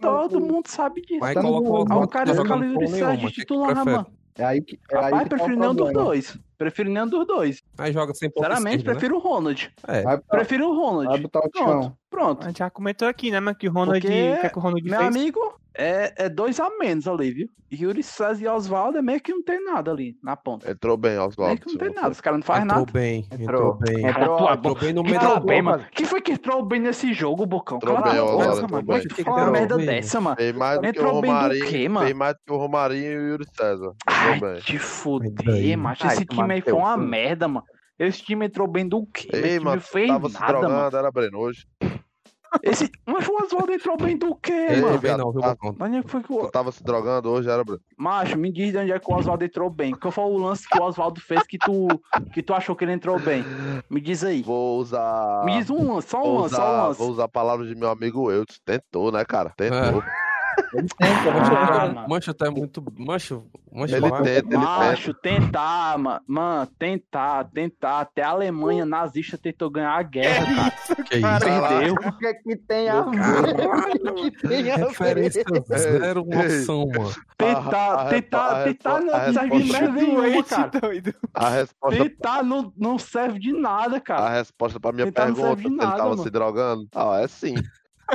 [0.00, 1.20] Todo mundo sabe disso.
[1.20, 3.40] Mas Tá no coloca o Aí cara tá escala o Yuri César de que que
[3.42, 3.96] titular, prefere?
[3.96, 4.06] mano.
[4.36, 6.38] É aí que, é aí Rapaz, que tá o prefiro nenhum dos dois.
[6.58, 7.62] Prefiro nenhum dos dois.
[7.76, 8.98] Aí joga sem ponta Sinceramente, esquerda, né?
[8.98, 9.72] prefiro o Ronald.
[9.88, 10.02] É.
[10.02, 11.22] Vai, Prefiro o vai Ronald.
[11.22, 12.44] botar o Pronto, pronto.
[12.44, 14.00] A gente já comentou aqui, né, mano, que o Ronald.
[14.00, 15.08] Porque, que, é que o Ronald Meu fez?
[15.16, 17.48] amigo, é, é dois a menos ali, viu?
[17.72, 20.70] Yuri César e Oswaldo é meio que não tem nada ali na ponta.
[20.70, 21.60] Entrou bem, Meio Oswaldo.
[21.60, 22.10] que não tem nada.
[22.10, 22.92] Os caras não fazem Entrou nada.
[22.92, 23.74] bem, entrou Entrou.
[23.78, 24.06] bem.
[24.06, 24.80] Entrou, Entrou boca.
[24.84, 25.76] bem no meio Entrou da bem, bola.
[25.78, 25.88] mano.
[25.92, 27.78] Quem foi que entrou bem nesse jogo, Bocão?
[27.78, 28.54] Entrou Cala bem, Oswaldo, mano.
[28.54, 29.08] entrou Como é bem.
[29.08, 29.86] que uma Entrou merda bem.
[29.86, 30.36] dessa, mano?
[30.36, 31.66] Fez mais do que o Entrou bem do Romarinho.
[31.66, 32.06] quê, mano?
[32.06, 33.92] Fez mais do que o Romarinho e o Yuri César.
[34.06, 34.60] Ai, Entrou bem.
[34.60, 36.06] te fuder, macho.
[36.06, 37.66] Esse time aí foi uma merda, mano.
[37.98, 39.28] Esse time entrou bem do quê?
[39.32, 40.68] Ei, mano, fez tava se nada, mano.
[40.68, 41.66] drogando, era Breno hoje.
[42.62, 42.90] Esse...
[43.06, 44.98] Mas o Oswaldo entrou bem do quê, Ei, mano?
[44.98, 46.50] bem não, viu, tá- é que foi que o...
[46.50, 47.80] tava se drogando hoje, era Breno.
[47.98, 49.94] Macho, me diz de onde é que o Oswaldo entrou bem.
[49.94, 52.00] Qual foi o lance que o Oswaldo fez que tu,
[52.32, 53.44] que tu achou que ele entrou bem?
[53.90, 54.42] Me diz aí.
[54.42, 55.44] Vou usar.
[55.44, 56.98] Me diz um lance, só um lance, só um lance.
[56.98, 58.58] vou usar a palavra de meu amigo Eudes.
[58.64, 59.52] Tentou, né, cara?
[59.56, 60.02] Tentou.
[60.74, 62.08] Ele tenta, Ah, mano.
[62.08, 62.84] Mancha tá muito.
[62.98, 63.40] Mancha.
[63.72, 64.58] Mancha Ele tenta, ele tenta.
[64.58, 66.20] Macho, tentar, mano.
[66.26, 68.00] Mano, tentar, tentar.
[68.00, 71.04] Até a Alemanha nazista tentou ganhar a guerra, cara.
[71.04, 71.40] Que isso?
[71.40, 71.94] Perdeu.
[71.94, 74.10] O que é que tem a ver?
[74.10, 75.78] O que tem a Referência ver?
[75.78, 77.12] zero noção, mano.
[77.36, 80.70] Tentar, A- a- tentar, a- tentar a não serve de merda nenhuma, cara.
[80.80, 81.14] doido.
[81.34, 84.30] A resposta, Tentar não, não serve de nada, a cara.
[84.30, 86.22] resposta pra minha Tentar pergunta, se ele tava mano.
[86.22, 86.88] se drogando?
[86.94, 87.54] Ah, é sim.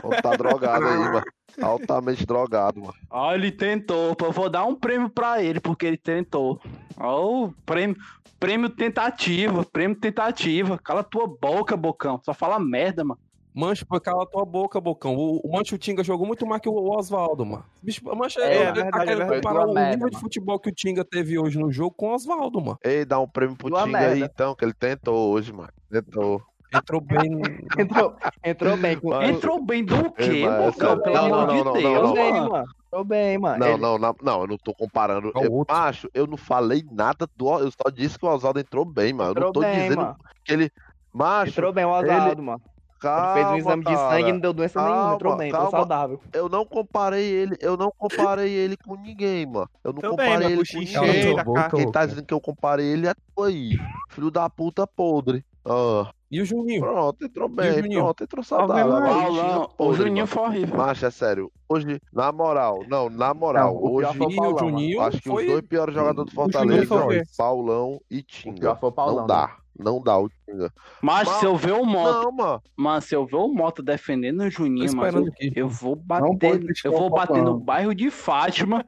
[0.02, 1.24] Vamos tá drogado aí, mano.
[1.62, 2.94] Altamente drogado, mano.
[3.10, 4.16] Ó, ele tentou.
[4.22, 6.60] Eu vou dar um prêmio pra ele, porque ele tentou.
[6.98, 7.96] Ó, o prêmio,
[8.40, 10.78] prêmio tentativa, prêmio tentativa.
[10.78, 12.20] Cala tua boca, bocão.
[12.24, 13.20] Só fala merda, mano.
[13.52, 15.16] Mancha, pô, cala tua boca, bocão.
[15.16, 17.66] O, o Mancha o Tinga jogou muito mais que o Oswaldo, mano.
[17.82, 20.24] Bicho, Mancha, É, é, é tá verdade, querendo é comparar o merda, nível de mano.
[20.24, 22.78] futebol que o Tinga teve hoje no jogo com o Oswaldo, mano.
[22.84, 25.72] Ei, dá um prêmio pro Tinga aí, então, que ele tentou hoje, mano.
[25.92, 26.42] Tentou.
[26.74, 27.42] Entrou bem.
[27.80, 31.00] Entrou, entrou bem Entrou bem do quê, Ei, mas bocão?
[31.02, 32.52] Pelo não, amor não, de não, não, Deus, não, Entrou bem, mano.
[32.52, 32.66] mano.
[32.88, 33.60] Entrou bem, mano.
[33.60, 35.32] Não, Ele- não, não, não, eu não tô comparando.
[35.34, 37.60] Ao Eu, macho, eu não falei nada do.
[37.60, 39.32] Eu só disse que o Oswaldo entrou bem, mano.
[39.32, 40.16] Eu não Entrou tô bem, dizendo mano.
[40.44, 40.72] que ele.
[41.12, 42.62] Macho, Entrou bem o Oswaldo, mano.
[43.02, 44.10] Ele calma, fez um exame de cara.
[44.10, 45.14] sangue e não deu doença nenhuma.
[45.14, 45.78] Entrou Calma, bem, entrou calma.
[45.78, 46.22] saudável.
[46.34, 49.70] Eu não comparei ele, eu não comparei ele com ninguém, mano.
[49.84, 51.70] Eu não Tô bem, comparei mano, ele com Cala ninguém.
[51.78, 53.72] Quem tá dizendo que eu comparei ele é tu aí.
[54.10, 55.46] Filho da puta podre.
[55.70, 56.82] Ah, E o Juninho?
[56.82, 58.02] pronto, entrou E o bem, Juninho?
[58.02, 58.92] pronto, entrou saudável.
[59.04, 60.78] Paulão, o Juninho foi horrível.
[60.78, 61.52] Macho, é sério.
[61.70, 64.18] Hoje, na moral, não, na moral, Não, hoje.
[64.18, 65.44] foi o Juninho Acho que foi...
[65.46, 66.96] os dois piores jogadores do Fortaleza?
[67.38, 68.60] Paulão e O Tinga.
[68.60, 69.18] pior foi o Paulão.
[69.18, 70.74] Não dá, não dá o Tinga.
[71.04, 72.62] Mas Mal- se eu ver o Mota, Não, mano.
[72.76, 75.54] mano, se eu ver o Mota defendendo o Juninho, esperando aqui.
[75.56, 78.84] eu vou bater, eu vou bater no bairro de Fátima.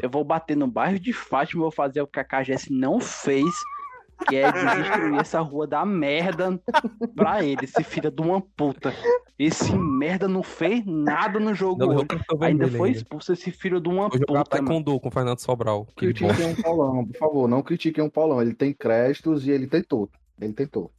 [0.00, 3.54] Eu vou bater no bairro de Fátima, vou fazer o que a KGS não fez,
[4.28, 6.60] que é destruir essa rua da merda
[7.14, 8.94] pra ele, esse filho de uma puta.
[9.38, 12.04] Esse merda não fez nada no jogo Não,
[12.40, 15.86] Ainda foi expulso esse filho de uma Vou jogar puta, taekwondo com o Fernando Sobral.
[15.94, 18.40] Critiquem o Paulão, por favor, não critiquem o Paulão.
[18.40, 20.08] Ele tem créditos e ele tentou.
[20.40, 20.90] Ele tentou.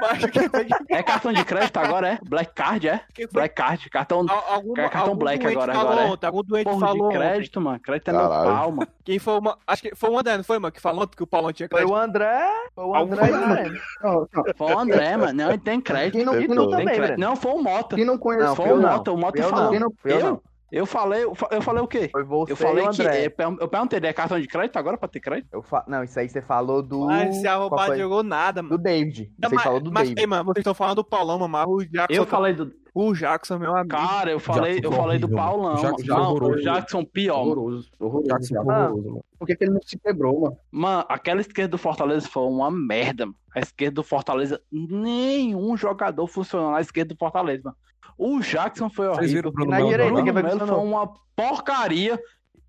[0.00, 2.18] Mas foi É cartão de crédito agora, é?
[2.24, 3.00] Black Card, é?
[3.14, 6.10] foi Black Card, cartão Al- Algum, Cartão algum Black doente agora, falou agora é.
[6.10, 7.18] ontem, algum doente porra falou de ontem.
[7.18, 7.80] crédito, mano.
[7.80, 8.44] Crédito é meu Caralho.
[8.50, 8.88] pau, mano.
[9.04, 9.58] Quem foi uma.
[9.66, 10.72] Acho que foi o André, não foi, mano?
[10.72, 11.94] Que falou ontem que o Paulão tinha Foi crédito.
[11.94, 12.48] o André.
[12.74, 13.78] Foi o André e o Breno.
[14.02, 14.44] Não, não.
[14.56, 15.32] Foi o André, mano.
[15.32, 16.12] Não, ele tem crédito.
[16.16, 17.20] Quem não, quem não, tem também, crédito.
[17.20, 17.96] Não, foi o Mota.
[17.96, 18.80] quem não conhece Não, Foi o.
[18.80, 19.12] Mota.
[19.12, 19.64] O Mota falou.
[19.64, 19.70] não.
[19.70, 22.08] Quem não, Eu Eu, falei, eu fa- eu falei o quê?
[22.10, 23.02] Foi você Eu falei e o que.
[23.02, 23.26] André.
[23.26, 25.48] Eu per- eu perguntei, é cartão de crédito agora pra ter crédito?
[25.52, 25.84] Eu fa...
[25.86, 27.06] Não, isso aí você falou do.
[27.06, 28.82] Mas esse arrombado jogou nada, Do mano.
[28.82, 29.32] David.
[29.38, 30.20] Não, Você mas, falou do mas, David.
[30.20, 32.20] ei, mano, vocês estão falando do Paulão, mano, mas o Jackson.
[32.20, 32.72] Eu falei do.
[32.94, 33.88] O Jackson, meu amigo.
[33.96, 35.36] Cara, eu falei, eu falei do horrível.
[35.44, 35.74] Paulão.
[35.74, 36.52] Jackson Não, horroroso.
[36.54, 37.40] o Jackson pior.
[37.40, 37.90] horroroso.
[37.98, 38.28] Horroroso.
[38.28, 39.24] Jackson horroroso, mano.
[39.36, 40.56] Por que, que ele não se quebrou, mano?
[40.70, 43.36] Mano, aquela esquerda do Fortaleza foi uma merda, mano.
[43.52, 47.76] A esquerda do Fortaleza, nenhum jogador funcionou na esquerda do Fortaleza, mano.
[48.16, 49.34] O Jackson foi Vocês horrível.
[49.36, 52.20] viram o Bruno Na Melo direita, Bruno Melo foi uma porcaria.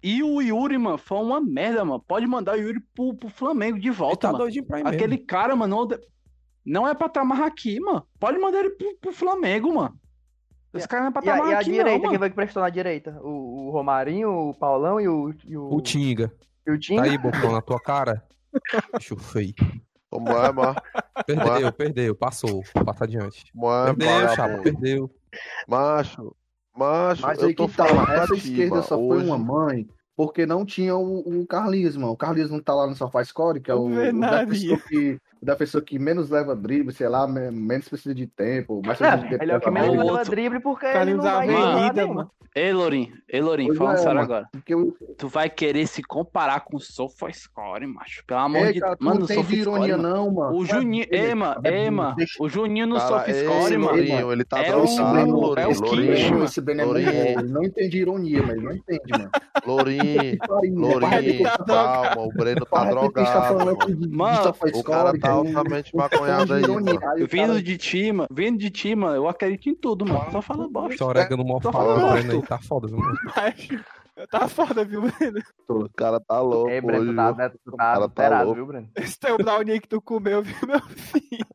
[0.01, 1.99] E o Yuri, mano, foi uma merda, mano.
[2.07, 4.45] Pode mandar o Yuri pro, pro Flamengo de Ele volta, tá mano.
[4.67, 4.87] pra ir mesmo.
[4.87, 5.97] Aquele cara, mano, não,
[6.65, 8.03] não é pra estar mais aqui, mano.
[8.19, 9.95] Pode mandar ele pro, pro Flamengo, mano.
[10.77, 12.19] Esse cara não é pra E a, e a aqui, direita, não, quem mano.
[12.19, 13.19] foi que prestou na direita?
[13.21, 15.33] O, o Romarinho, o Paulão e o.
[15.45, 16.31] E o, O Tinga.
[16.67, 17.03] e o Tinga?
[17.03, 18.23] Tá aí, bocão, na tua cara.
[18.97, 19.53] Bicho feio.
[20.09, 20.75] Como é, mano?
[21.25, 22.15] Perdeu, perdeu.
[22.15, 22.63] Passou.
[22.85, 23.43] Passa adiante.
[23.55, 24.61] É, Perdeu, chapa.
[24.63, 25.11] Perdeu.
[25.67, 26.35] Macho,
[26.75, 28.21] macho, Mas eu aí tô que tá, falando mano.
[28.23, 28.83] Essa esquerda mano.
[28.83, 32.13] só foi Hoje- uma mãe porque não tinha o, o Carlinhos, mano.
[32.13, 35.81] O Carlinhos não tá lá no SofaScore, que é o, o defensor que, o defensor
[35.83, 39.43] que menos leva drible, sei lá, me- menos precisa de tempo, mais É, precisa de
[39.43, 42.31] ele é o que menos leva drible porque ele não vai mano.
[42.57, 44.23] Ei, Lourinho, ei, Lourinho, Pois falando é, sério mano.
[44.23, 44.49] agora.
[44.81, 48.23] O, Tu vai querer se comparar com o SofaScore, macho.
[48.25, 48.95] Pelo amor Ei, de Deus.
[49.01, 50.09] Mano, não tem de ironia, mano.
[50.15, 50.57] não, mano.
[50.57, 53.91] O é Juninho, Ema, tu é o Juninho no SofaScore, mano.
[53.97, 55.69] Lourinho, ele tá É drogado, o- Breno, Lourinho.
[55.69, 57.35] é Lourinho, mano.
[57.35, 59.31] É não entende ironia, mas ele não entende, mano.
[59.65, 63.77] Lourinho, Lourinho, Lourinho, calma, o Breno tá drogado, mano.
[64.09, 66.99] Mano, O cara tá altamente maconhado aí, mano.
[67.29, 68.27] Vindo de ti, mano.
[68.31, 69.15] Vindo de ti, mano.
[69.15, 70.31] Eu acredito em tudo, mano.
[70.31, 71.05] Só fala bosta.
[71.05, 72.47] Orégano mal Tô falando, falando, Breno aí.
[72.47, 73.17] Tá foda, viu, mano?
[74.31, 75.41] Tá foda, viu, Breno?
[75.67, 78.55] O cara tá louco Ei, Breno, hoje, tá, tu O tá cara tá alterado, louco.
[78.55, 78.89] viu, Breno?
[78.95, 81.45] Esse teu brownie que tu comeu, viu, meu filho?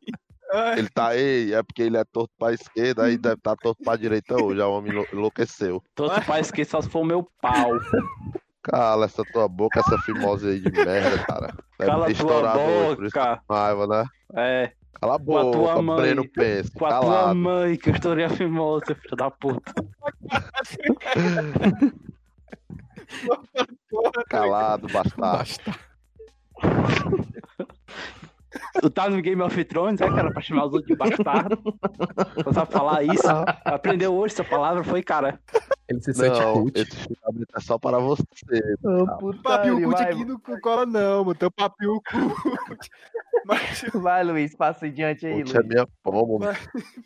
[0.77, 3.85] Ele tá, ei, é porque ele é torto pra esquerda, aí deve estar tá torto
[3.85, 5.81] pra direita hoje, o homem enlou- enlouqueceu.
[5.95, 7.71] Todo pai esquece só se for o meu pau.
[8.71, 11.53] Cala essa tua boca, essa fimose aí de merda, cara.
[11.77, 13.43] Deve Cala ter tua boca.
[13.51, 14.05] raiva, né?
[14.35, 14.73] É.
[15.01, 15.97] Cala a Com a tua boca, mãe.
[15.97, 19.73] Breno pensa, Com a tua mãe, que eu estourei a fimosa, filho da puta.
[24.29, 25.39] Calado, bastardo.
[25.39, 25.75] Basta.
[28.81, 31.59] Tu tá no Game of Thrones, é, cara, pra chamar os outros de bastardo.
[32.53, 33.27] Sabe falar isso?
[33.65, 35.41] Aprendeu hoje essa palavra, foi, cara.
[35.89, 36.79] Ele se sente Não, cult.
[36.81, 38.23] é só para você.
[39.43, 41.35] Papinho cut aqui no cola não, mano.
[41.35, 42.91] Teu papinho cut.
[43.45, 45.69] Mas Vai, Luiz, passa adiante aí, Cult é Luiz.
[45.69, 46.57] minha pomo, mano.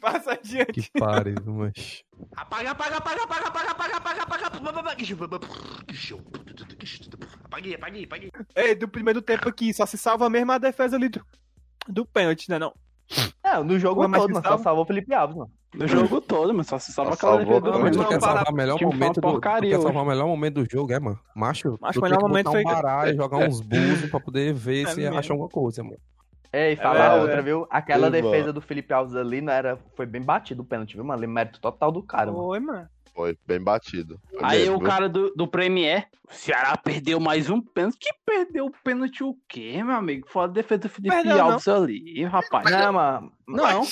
[0.01, 0.73] passa adiante.
[0.73, 2.03] Que pariu, mas.
[2.37, 4.65] Apaga, apaga, apaga, apaga, apaga, apaga, apaga, apaga, apaga.
[7.55, 8.31] Apaguei, apaguei, apaguei.
[8.57, 11.25] Ei, do primeiro tempo aqui, só se salva mesmo a defesa ali do,
[11.89, 12.59] do pênalti, né?
[12.59, 12.73] Não.
[13.45, 14.43] Não, no jogo mas todo, que mano.
[14.45, 14.63] Só salva?
[14.65, 15.51] salvou o Felipe Alves, mano.
[15.75, 17.79] No jogo todo, mas só se salva Só aquela defesa do.
[17.81, 19.41] Mas salvar o melhor foi momento do.
[19.41, 21.19] Quer salvar o melhor momento do jogo, é, mano?
[21.35, 24.11] Macho, Macho, tu o tem melhor que momento botar um foi- baralho, jogar uns búzios
[24.11, 25.19] pra poder ver É se mesmo.
[25.19, 25.99] acha alguma coisa, mano.
[26.53, 27.43] Ei, falar É, outra, é.
[27.43, 27.67] viu?
[27.69, 28.53] Aquela defesa mano.
[28.55, 31.27] do Felipe Alves ali não era, foi bem batido o pênalti, viu, mano?
[31.29, 32.45] Mérito total do cara, mano.
[32.45, 32.89] Oi, mano.
[33.15, 34.19] Foi bem batido.
[34.29, 34.89] Foi Aí mesmo, o viu?
[34.89, 37.97] cara do, do Premier, o Ceará perdeu mais um pênalti.
[38.01, 40.27] Que perdeu o pênalti o quê, meu amigo?
[40.29, 41.53] Foi a defesa do Felipe Perdeu, não.
[41.53, 42.69] Alves ali, rapaz.
[42.69, 43.33] Não, mano.
[43.47, 43.83] Não,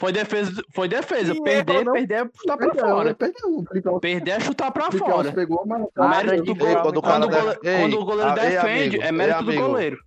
[0.00, 1.32] foi defesa, foi defesa.
[1.32, 1.92] Sim, Perder, não.
[1.92, 3.14] perder é chutar pra Perdeu, fora.
[3.14, 3.48] perdeu.
[3.50, 5.32] O Alves- Perder é chutar pra Felipe Alves fora.
[5.32, 8.30] pegou, mas O mérito do Ei, gol- quando o quando, o Ei, quando o goleiro
[8.32, 9.66] ah, ei, defende, amigo, é mérito ei, do amigo.
[9.68, 9.98] goleiro.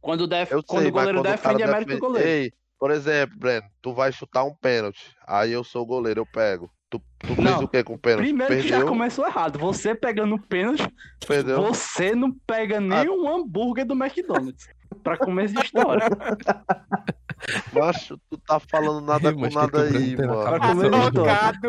[0.00, 0.52] Quando, def...
[0.52, 2.28] Eu quando sei, o goleiro quando defende, é cara mérito do defende- goleiro.
[2.28, 5.16] Ei, por exemplo, Breno, tu vai chutar um pênalti.
[5.26, 6.70] Aí eu sou o goleiro, eu pego.
[6.94, 8.26] Tu, tu fez o que com o pênalti?
[8.28, 9.58] Primeiro que já Perdeu, começou errado.
[9.58, 10.86] Você pegando pênalti,
[11.26, 11.60] perdeu.
[11.60, 14.68] você não pega nem um hambúrguer do McDonald's.
[15.02, 16.06] Pra comer essa história.
[17.74, 20.44] Macho, tu tá falando nada Ei, com nada aí, mano.
[20.44, 20.90] cabeça, comer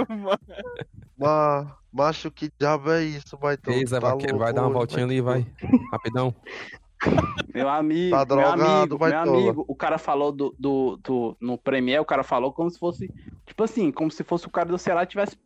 [0.07, 0.39] mano.
[1.17, 3.71] Ma- Macho, que diabo é isso, vai tu?
[3.71, 5.45] Ei, Zé tá vai louco dar uma voltinha ali, vai.
[5.91, 6.35] Rapidão.
[7.53, 11.37] Meu amigo, Tá meu drogado, amigo, vai meu amigo, o cara falou do, do, do-
[11.39, 13.09] no Premier, o cara falou como se fosse,
[13.45, 15.37] tipo assim, como se fosse o cara do Ceará tivesse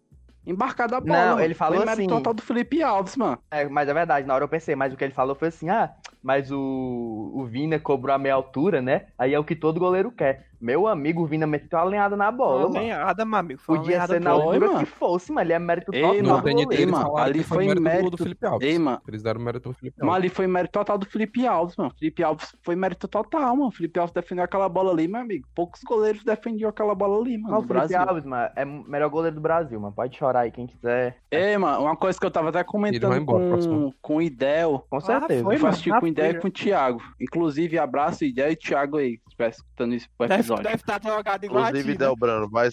[0.46, 1.14] embarcado a bola.
[1.20, 1.42] Não, mano.
[1.42, 3.38] ele falou Foi assim- total do Felipe Alves, mano.
[3.52, 5.70] É, mas é verdade, na hora eu pensei, mas o que ele falou foi assim,
[5.70, 5.92] ah,
[6.24, 9.08] mas o, o Vina cobrou a meia altura, né?
[9.18, 10.49] Aí é o que todo goleiro quer.
[10.62, 12.80] Meu amigo, o Vina meteu uma alinhada na bola, Foi mano.
[12.80, 13.60] lenhada, meu amigo.
[13.62, 14.80] Foi uma Podia ser na altura mano.
[14.80, 16.92] que fosse, mas ele é mérito Ei, total mano, do TNT goleiro.
[16.92, 18.68] mano, ali foi foi mérito do- mérito- Felipe Alves.
[18.68, 19.02] Ei, mano.
[19.08, 20.20] Eles deram mérito do Felipe Mas Alves.
[20.20, 21.92] ali foi mérito total do Felipe Alves, mano.
[21.98, 23.72] Felipe Alves foi mérito total, mano.
[23.72, 25.48] Felipe Alves defendeu aquela bola ali, meu amigo.
[25.56, 28.00] Poucos goleiros defendiam aquela bola ali, mano, Não, o Felipe Brasil.
[28.00, 29.94] Alves, mano, é o melhor goleiro do Brasil, mano.
[29.94, 31.18] Pode chorar aí quem quiser.
[31.32, 33.94] Ei, mano, uma coisa que eu tava até comentando embora, com, próximo.
[34.02, 34.86] com o Idel.
[34.90, 35.44] Com certeza.
[35.44, 37.02] foi, Eu assisti com o Idel e com o Thiago.
[37.20, 39.96] Inclusive, abraço Idel e Thiago aí, se estiver escutando
[40.28, 40.64] Deve episódio.
[40.64, 41.98] deve estar drogado igual a Inclusive?
[41.98, 42.70] Delbrano, vai.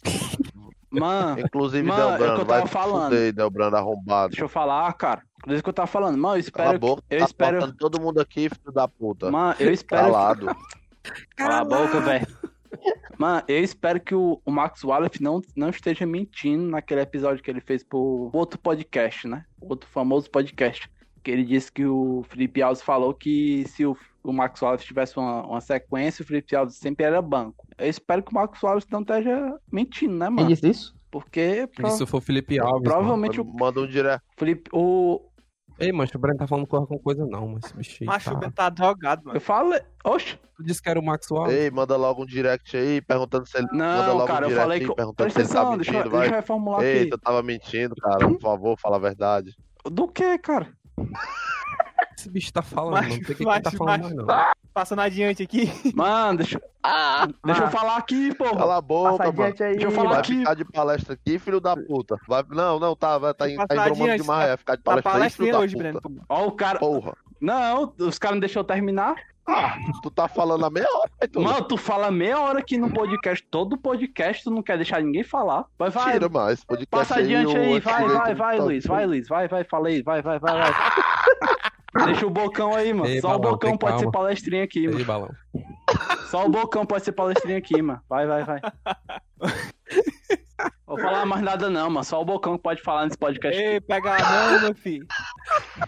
[0.91, 3.05] Mano, Inclusive, Mano, é o que Delbrano, eu vai tava falando.
[3.11, 4.31] fuder, Delbrano arrombado.
[4.31, 5.23] deixa eu falar, cara.
[5.39, 6.19] Inclusive, o que eu tava falando.
[6.19, 6.79] Mano, eu Cala a espero.
[6.79, 7.73] boca, eu tá espero.
[7.75, 9.31] todo mundo aqui, filho da puta.
[9.31, 10.03] Mano, eu espero.
[10.13, 10.47] Calado.
[11.37, 12.27] Cala a boca, velho.
[13.19, 17.51] Mano, eu espero que o, o Max Wallace não, não esteja mentindo naquele episódio que
[17.51, 19.45] ele fez pro outro podcast, né?
[19.61, 20.91] Outro famoso podcast.
[21.27, 25.19] Que ele disse que o Felipe Alves falou que se o, o Max Wallace tivesse
[25.19, 27.67] uma, uma sequência, o Felipe Alves sempre era banco.
[27.77, 30.47] Eu espero que o Max Wallace não esteja mentindo, né, mano?
[30.47, 30.95] disse isso?
[31.11, 32.75] Porque pro- Isso foi o Felipe Alves.
[32.75, 32.85] mano.
[32.85, 34.23] provavelmente o Manda um direto.
[34.37, 34.71] Felipe.
[34.73, 35.21] O,
[35.81, 38.47] Ei, mas o Breno tá falando com coisa não, mas esse bicho aí Macho, tá...
[38.47, 39.37] o tá drogado, mano.
[39.37, 39.81] eu falei.
[40.05, 41.55] Oxe, Tu disse que era o Max Wallace.
[41.57, 43.67] Ei, manda logo um direct aí, perguntando se ele.
[43.73, 44.95] manda não, logo cara, um eu falei aí, que.
[44.95, 46.41] perguntando se ele tá atenção, deixa, eu- mentindo, deixa eu vai.
[46.41, 46.89] reformular aqui.
[46.89, 48.29] Eita, eu tava mentindo, cara.
[48.29, 49.57] Por favor, fala a verdade.
[49.85, 50.69] Do que, cara?
[52.19, 54.27] Esse bicho tá falando, Macho, não tem que macho, tá falando não.
[54.73, 55.71] Passando adiante aqui.
[55.95, 56.61] Mano, deixa,
[57.45, 58.57] deixa eu falar aqui, porra.
[58.57, 59.55] Cala a boca, Passa mano.
[59.55, 60.39] Deixa eu falar Vai aqui.
[60.39, 62.19] ficar de palestra aqui, filho da puta.
[62.27, 62.43] Vai...
[62.51, 64.49] Não, não, tá, vai, tá, tá embromando demais.
[64.49, 66.09] Vai ficar de Tá palestra aí, filho palestrinha da hoje, puta.
[66.09, 66.25] Breno.
[66.29, 66.79] Ó, o cara.
[66.79, 67.15] Porra.
[67.41, 69.15] Não, os caras não deixou eu terminar.
[69.49, 71.41] Ah, tu tá falando a meia hora, tu.
[71.41, 75.23] Mano, tu fala meia hora aqui no podcast, todo podcast, tu não quer deixar ninguém
[75.23, 75.65] falar.
[75.79, 76.13] Vai, vai.
[76.15, 76.65] Tira mais.
[76.65, 78.59] Podcast Passa adiante o aí, vai, vai, do vai.
[78.59, 80.73] Luiz, vai, Luiz, vai, vai, fala aí, vai, vai, vai, vai.
[82.07, 83.09] Deixa o bocão aí, mano.
[83.09, 84.13] Ei, Só o Balão, bocão tem pode ser calma.
[84.19, 85.05] palestrinha aqui, Ei, mano.
[85.05, 85.31] balão.
[86.31, 88.01] Só o bocão pode ser palestrinha aqui, mano.
[88.09, 88.61] Vai, vai, vai.
[90.87, 92.05] Vou falar mais nada não, mano.
[92.05, 93.61] Só o bocão que pode falar nesse podcast.
[93.61, 95.07] Ei, pega a mão, meu filho.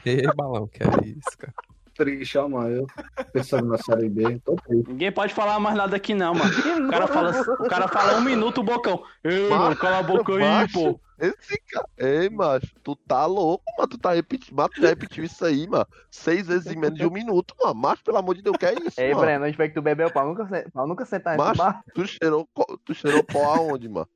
[0.04, 1.52] Ei, balão, que é isso, cara.
[1.98, 2.76] Triste, ó, mano.
[2.76, 2.86] Eu
[3.32, 4.88] pensando na série B, tô triste.
[4.88, 6.48] Ninguém pode falar mais nada aqui não, mano.
[6.88, 9.02] O cara fala, o cara fala um minuto o bocão.
[9.24, 11.00] Ei, mano, cala a boca aí, Macho, pô.
[11.18, 11.88] Esse cara.
[11.98, 13.88] Ei, macho, tu tá louco, mano.
[13.88, 14.54] Tu tá repetindo.
[14.54, 15.86] Mas tu já repetiu isso aí, mano.
[16.08, 17.74] Seis vezes em menos de um minuto, mano.
[17.74, 19.20] Macho, pelo amor de Deus, que é isso, Ei, mano?
[19.22, 21.82] Breno, onde foi que tu bebeu pra nunca, pra nunca sentar nesse Macho, bar?
[21.92, 22.48] tu cheirou,
[22.84, 24.08] tu cheirou pó aonde, mano?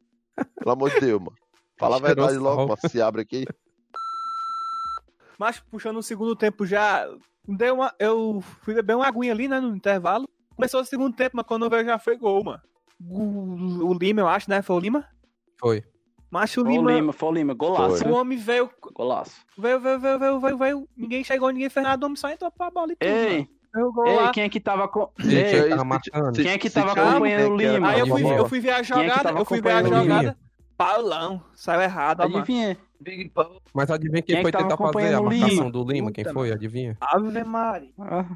[0.56, 1.36] Pelo amor de Deus, mano.
[1.76, 2.78] Fala a verdade logo, mano.
[2.88, 3.44] Se abre aqui.
[5.36, 7.04] Mas puxando o segundo tempo já.
[7.46, 10.28] Deu uma, eu fui beber uma aguinha ali, né, no intervalo.
[10.54, 12.60] Começou o segundo tempo, mas quando eu vejo já foi gol, mano.
[13.00, 14.62] O, o Lima, eu acho, né?
[14.62, 15.08] Foi o Lima?
[15.58, 15.82] Foi.
[16.30, 16.92] Mas o Foi o Lima.
[16.92, 17.54] Lima, foi o Lima.
[17.54, 18.06] Golaço, Foi.
[18.06, 18.20] O né?
[18.20, 19.44] homem veio, Golaço.
[19.58, 22.50] veio, veio, veio, veio, veio, veio, Ninguém chegou, ninguém fez nada, o homem só entrou
[22.50, 23.08] pra bola e tudo.
[23.08, 24.06] Ei, mano.
[24.06, 24.30] Ei, lá.
[24.30, 25.10] quem é que tava com.
[25.18, 26.34] Ei, Ei, quem tava marcando?
[26.34, 27.88] quem é que tava acompanhando o que Lima?
[27.88, 29.82] Aí eu fui, eu fui ver a é que jogada, tava eu fui ver a
[29.82, 30.38] jogada.
[30.76, 32.38] Paulão, saiu errado, ó, mano.
[32.38, 32.76] Adivinha?
[33.74, 35.70] Mas adivinha Quem quem, é que foi tentar fazer a marcação Lima?
[35.70, 36.12] do Lima?
[36.12, 36.52] Quem foi?
[36.52, 36.96] Adivinha?
[37.00, 37.90] Ave Maria.
[37.98, 38.26] Ah,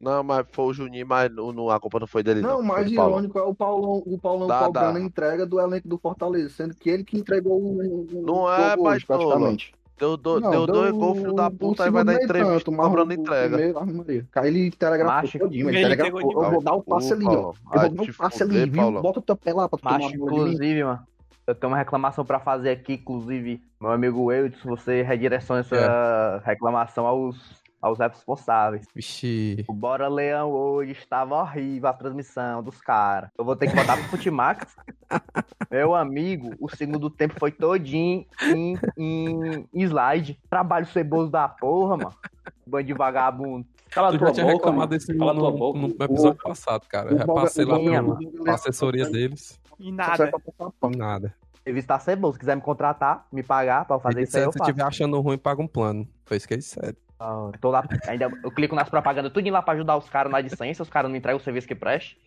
[0.00, 2.50] Não, mas foi o Juninho, mas não, a culpa não foi dele, não.
[2.50, 4.98] Não, o mais irônico é o Paulão, o Paulão Dá, cobrando dá.
[4.98, 7.78] a entrega do elenco do Fortaleza, sendo que ele que entregou o.
[7.80, 9.72] o- Não o é, gol mas, praticamente.
[9.98, 13.12] Deu, do- Não, deu dois gols, filho da puta, aí vai dar entrevista tanto, cobrando
[13.12, 13.56] entrega.
[13.56, 16.32] primeiro, ele telegrafou todinho, ele ele telegrafou.
[16.42, 17.30] Eu vou dar o passe ali, ó.
[17.30, 18.82] Eu vou dar o passe ali, viu?
[18.82, 19.02] Paulão.
[19.02, 21.00] Bota o teu pé lá pra tu tomar inclusive, mano,
[21.52, 27.06] eu tenho uma reclamação pra fazer aqui, inclusive, meu amigo Eudson, você redireciona essa reclamação
[27.06, 28.86] aos, aos responsáveis.
[28.94, 29.62] Vixe.
[29.68, 33.30] O Bora Leão hoje estava horrível a transmissão dos caras.
[33.38, 34.74] Eu vou ter que botar pro Futimax.
[35.70, 40.38] Meu amigo, o segundo tempo foi todinho em, em, slide.
[40.48, 42.14] Trabalho ceboso da porra, mano.
[42.66, 43.66] Bando de vagabundo.
[43.90, 44.90] Cala Tu tua já tinha boca, reclamado mano.
[44.90, 45.78] desse Cala no, tua no, boca.
[45.78, 47.14] no episódio passado, cara.
[47.14, 49.60] O Já passei lá o o pra assessoria deles.
[49.82, 50.30] E nada.
[50.96, 51.34] Nada.
[51.64, 52.34] Serviço tá ceboso.
[52.34, 55.20] Se quiser me contratar, me pagar pra eu fazer isso aí, eu se estiver achando
[55.20, 56.08] ruim, paga um plano.
[56.24, 56.78] Foi isso que ele disse.
[57.20, 60.40] Ah, tô lá, ainda, eu clico nas propagandas tudo lá pra ajudar os caras na
[60.40, 62.18] licença, os caras não entregam o serviço que preste.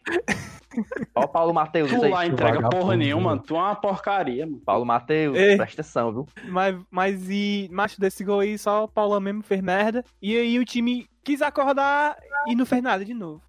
[1.13, 3.41] Ó o Paulo Matheus, Tu lá entrega porra nenhuma, mano.
[3.41, 4.61] tu é uma porcaria, mano.
[4.65, 5.57] Paulo Matheus, Ei.
[5.57, 6.27] presta atenção, viu?
[6.47, 10.01] Mas, mas e macho desse gol aí, só o Paulão mesmo fez merda.
[10.21, 12.15] E aí o time quis acordar
[12.47, 13.41] e não fez nada de novo.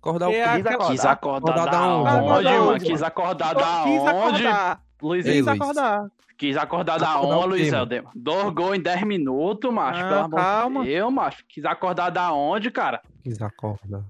[0.00, 0.68] Acordar o É, quê?
[0.68, 2.08] aquela- Quis acordar Acordar da onde?
[2.10, 2.78] onde, Acordar mano?
[2.80, 3.82] Quis acordar Quis da
[4.14, 4.46] onde?
[4.46, 4.80] acordar.
[5.02, 5.60] Luizinho, Ei, Quis Luiz.
[5.60, 6.06] acordar.
[6.38, 7.72] quis acordar da Acordar onde, o quê, Luiz?
[7.72, 8.04] Helder?
[8.14, 10.00] Dois gols em 10 minutos, macho.
[10.04, 10.82] Ah, pelo calma.
[10.82, 11.44] de Deus, macho.
[11.48, 13.02] Quis acordar da onde, cara?
[13.22, 14.02] Quis acordar.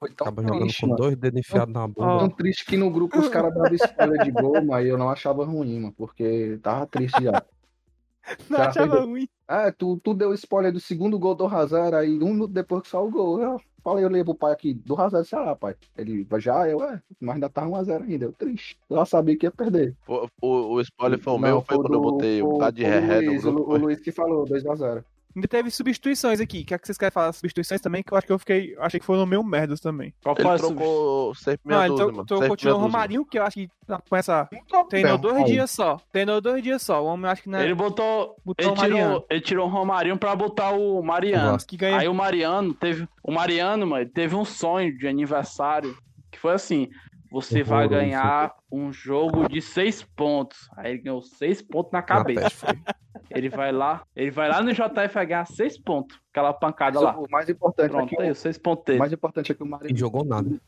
[0.00, 0.96] Foi tão Acaba jogando triste, com mano.
[0.98, 2.18] dois dedos enfiados na bunda.
[2.18, 5.44] Tão triste que no grupo os caras davam spoiler de gol, mas eu não achava
[5.44, 7.32] ruim, mano, porque tava triste já.
[8.50, 9.28] Não Já achava fez- ruim.
[9.48, 12.88] É, tu, tu deu spoiler do segundo gol do Hazard, aí um minuto depois que
[12.88, 13.40] saiu o gol.
[13.40, 15.74] Eu falei, eu li pro pai aqui, do Hazard, Ceará, pai.
[15.96, 18.78] Ele, já, eu, é, mas ainda tava 1x0 ainda, eu triste.
[18.90, 19.96] Eu já sabia que ia perder.
[20.06, 22.46] O, o, o spoiler foi o Não, meu, foi o quando eu do- botei um
[22.46, 23.60] foi- bocado de o ré no Luiz, grupo.
[23.60, 23.76] O, o.
[23.78, 25.04] Luiz que falou, 2x0.
[25.38, 26.64] Ainda teve substituições aqui.
[26.64, 28.02] Quer que vocês querem falar substituições também?
[28.02, 28.76] Que eu acho que eu fiquei.
[28.80, 30.12] Achei que foram meio merdas também.
[30.22, 32.56] Qual foi Ele a sub- trocou sempre Não, meia ele dúzia, trocou mano.
[32.56, 32.78] trocou- o.
[32.82, 33.70] Romarinho, que eu acho que
[34.08, 34.48] com essa.
[34.88, 35.44] Treinou Bem, dois aí.
[35.52, 36.00] dias só.
[36.12, 37.02] Treinou dois dias só.
[37.02, 37.64] O homem acho que não é.
[37.64, 38.36] Ele botou.
[38.44, 41.52] Botou Ele tirou, ele tirou o Romarinho pra botar o Mariano.
[41.52, 41.68] Gosto.
[41.68, 41.98] Que ganha.
[41.98, 43.08] Aí o Mariano teve.
[43.22, 45.96] O Mariano, mano, ele teve um sonho de aniversário
[46.32, 46.88] que foi assim:
[47.30, 50.68] você vai ganhar um jogo de seis pontos.
[50.76, 52.66] Aí ele ganhou seis pontos na cabeça.
[53.30, 56.18] Ele vai lá, ele vai lá no JF vai ganhar seis pontos.
[56.32, 57.18] Aquela pancada lá.
[57.18, 59.62] O mais importante é Pronto, que aí, o, seis pontos o mais importante é que
[59.62, 60.48] o Marinho E jogou nada.
[60.48, 60.58] né?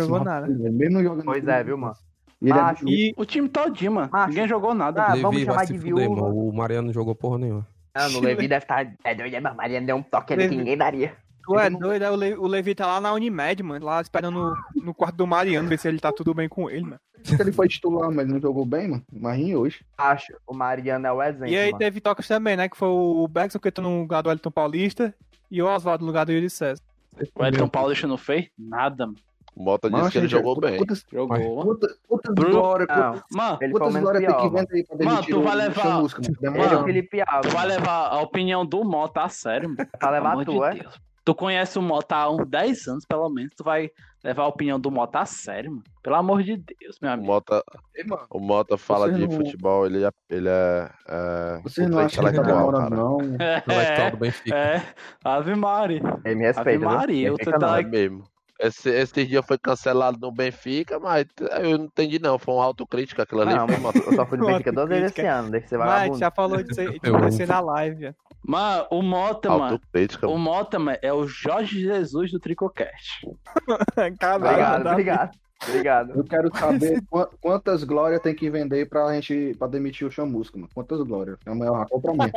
[0.00, 0.46] Jogou Assim, nada.
[0.46, 1.24] Mesmo jogando.
[1.24, 1.94] Pois é, viu, mano?
[2.40, 4.08] E ele é Macho, E O time todinho, mano.
[4.10, 4.28] Macho.
[4.30, 5.02] Ninguém jogou nada.
[5.02, 6.22] Ah, Levi vamos chamar de fuder, viúva.
[6.22, 6.48] mano.
[6.48, 7.66] O Mariano não jogou porra nenhuma.
[7.94, 8.94] Mano, o Levi deve estar.
[9.04, 11.14] É doido, mas Mariano deu um toque ali que ninguém daria.
[11.46, 13.84] Tu é doido, é o, Le- o Levi tá lá na Unimed, mano.
[13.86, 14.34] Lá esperando
[14.74, 17.00] no, no quarto do Mariano, ver se ele tá tudo bem com ele, mano.
[17.40, 19.02] ele foi titular, mas não jogou bem, mano.
[19.12, 19.84] Marinho hoje.
[19.96, 21.48] Acho, o Mariano é o exemplo.
[21.48, 21.78] E aí mano.
[21.78, 22.68] teve tocas também, né?
[22.68, 25.14] Que foi o Bergson que entrou no lugar do Elton Paulista
[25.50, 26.82] e o Oswaldo no lugar do Yuri César.
[27.34, 29.18] O Elton Paulista não fez nada, mano.
[29.54, 30.76] O Mota disse Mano, que ele gente, jogou puta- bem.
[30.76, 31.64] Quantas, Jogou.
[31.64, 34.50] puta, quantas Bruno- glórias, Não, quantas, Mano, quantas glórias tem que mano.
[34.50, 36.88] vender aí pra Mano, tu o- vai o levar- Chamusca, mano?
[36.90, 39.88] Ele é Tu vai levar a opinião do Mota a sério, mano.
[39.98, 40.82] Pra Pelo levar tu, de é?
[40.82, 41.00] Deus.
[41.26, 43.52] Tu conhece o Mota há uns 10 anos, pelo menos.
[43.56, 43.90] Tu vai
[44.22, 45.82] levar a opinião do Mota a sério, mano.
[46.00, 47.26] Pelo amor de Deus, meu O amigo.
[47.26, 47.64] Mota,
[47.96, 51.90] Ei, mano, o Mota fala Você de não- futebol, ele é, ele é, é Vocês
[51.90, 52.96] não acham que tá demorando, cara.
[52.96, 53.18] não?
[53.58, 54.56] Intelectual do Benfica.
[54.56, 54.82] É,
[55.24, 55.96] Ave Mari.
[56.24, 56.88] Ele me Ave respeita, viu?
[56.90, 57.74] Maria, Benfica tu tá não.
[57.76, 58.24] É mesmo.
[58.60, 61.26] Esse, esse dia foi cancelado no Benfica, mas
[61.60, 62.38] eu não entendi não.
[62.38, 63.52] Foi uma autocrítica aquilo ali.
[63.52, 63.98] Não, Mota?
[63.98, 66.18] eu só fui no Benfica duas vezes esse ano, deixa de ser Mas vagabundo.
[66.18, 68.14] já falou disso aí, de Eu- acontecer na live.
[68.46, 69.64] Mano, o Mota, mano.
[69.64, 70.28] Autocrítica.
[70.28, 73.26] O Mota, mano, é o Jorge Jesus do Tricocast.
[74.20, 74.88] Caralho, Obrigado, Davi.
[74.94, 75.30] obrigado.
[75.66, 76.10] Obrigado.
[76.14, 80.58] Eu quero saber qua- quantas glórias tem que vender pra gente pra demitir o Chamusca,
[80.58, 80.68] mano.
[80.74, 81.38] Quantas glórias?
[81.46, 82.30] É uma compra minha.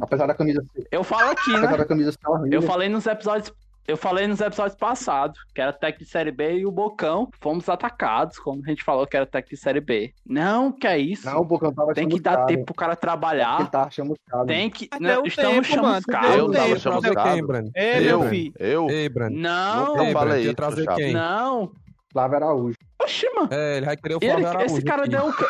[0.00, 1.76] Apesar da camisa ser, Eu falo aqui, apesar né?
[1.76, 2.60] da camisa ser horrível.
[2.60, 3.52] Eu falei nos episódios.
[3.86, 7.68] Eu falei nos episódios passados, que era técnico de Série B e o Bocão fomos
[7.68, 10.12] atacados, como a gente falou que era técnico de Série B.
[10.24, 11.26] Não, que é isso.
[11.28, 12.46] Não, o Bocão tava Tem que dar chamuscado.
[12.54, 13.60] tempo pro cara trabalhar.
[13.60, 14.46] Ele tava chamuscado.
[14.46, 14.88] Tem que.
[15.00, 16.36] Não, estamos tempo, chamuscados.
[16.36, 17.38] Eu tava Chamuscado.
[17.74, 18.52] Eu, meu filho.
[18.58, 19.36] eu, Ei, Breno.
[19.36, 21.12] Não, Ei, falei isso, trazer quem?
[21.12, 21.72] não.
[22.12, 22.76] Flávio Araújo.
[23.02, 23.48] Oxi, mano.
[23.50, 24.66] É, ele vai querer o Ele- Flávio Araújo.
[24.76, 25.44] esse cara deu o quê?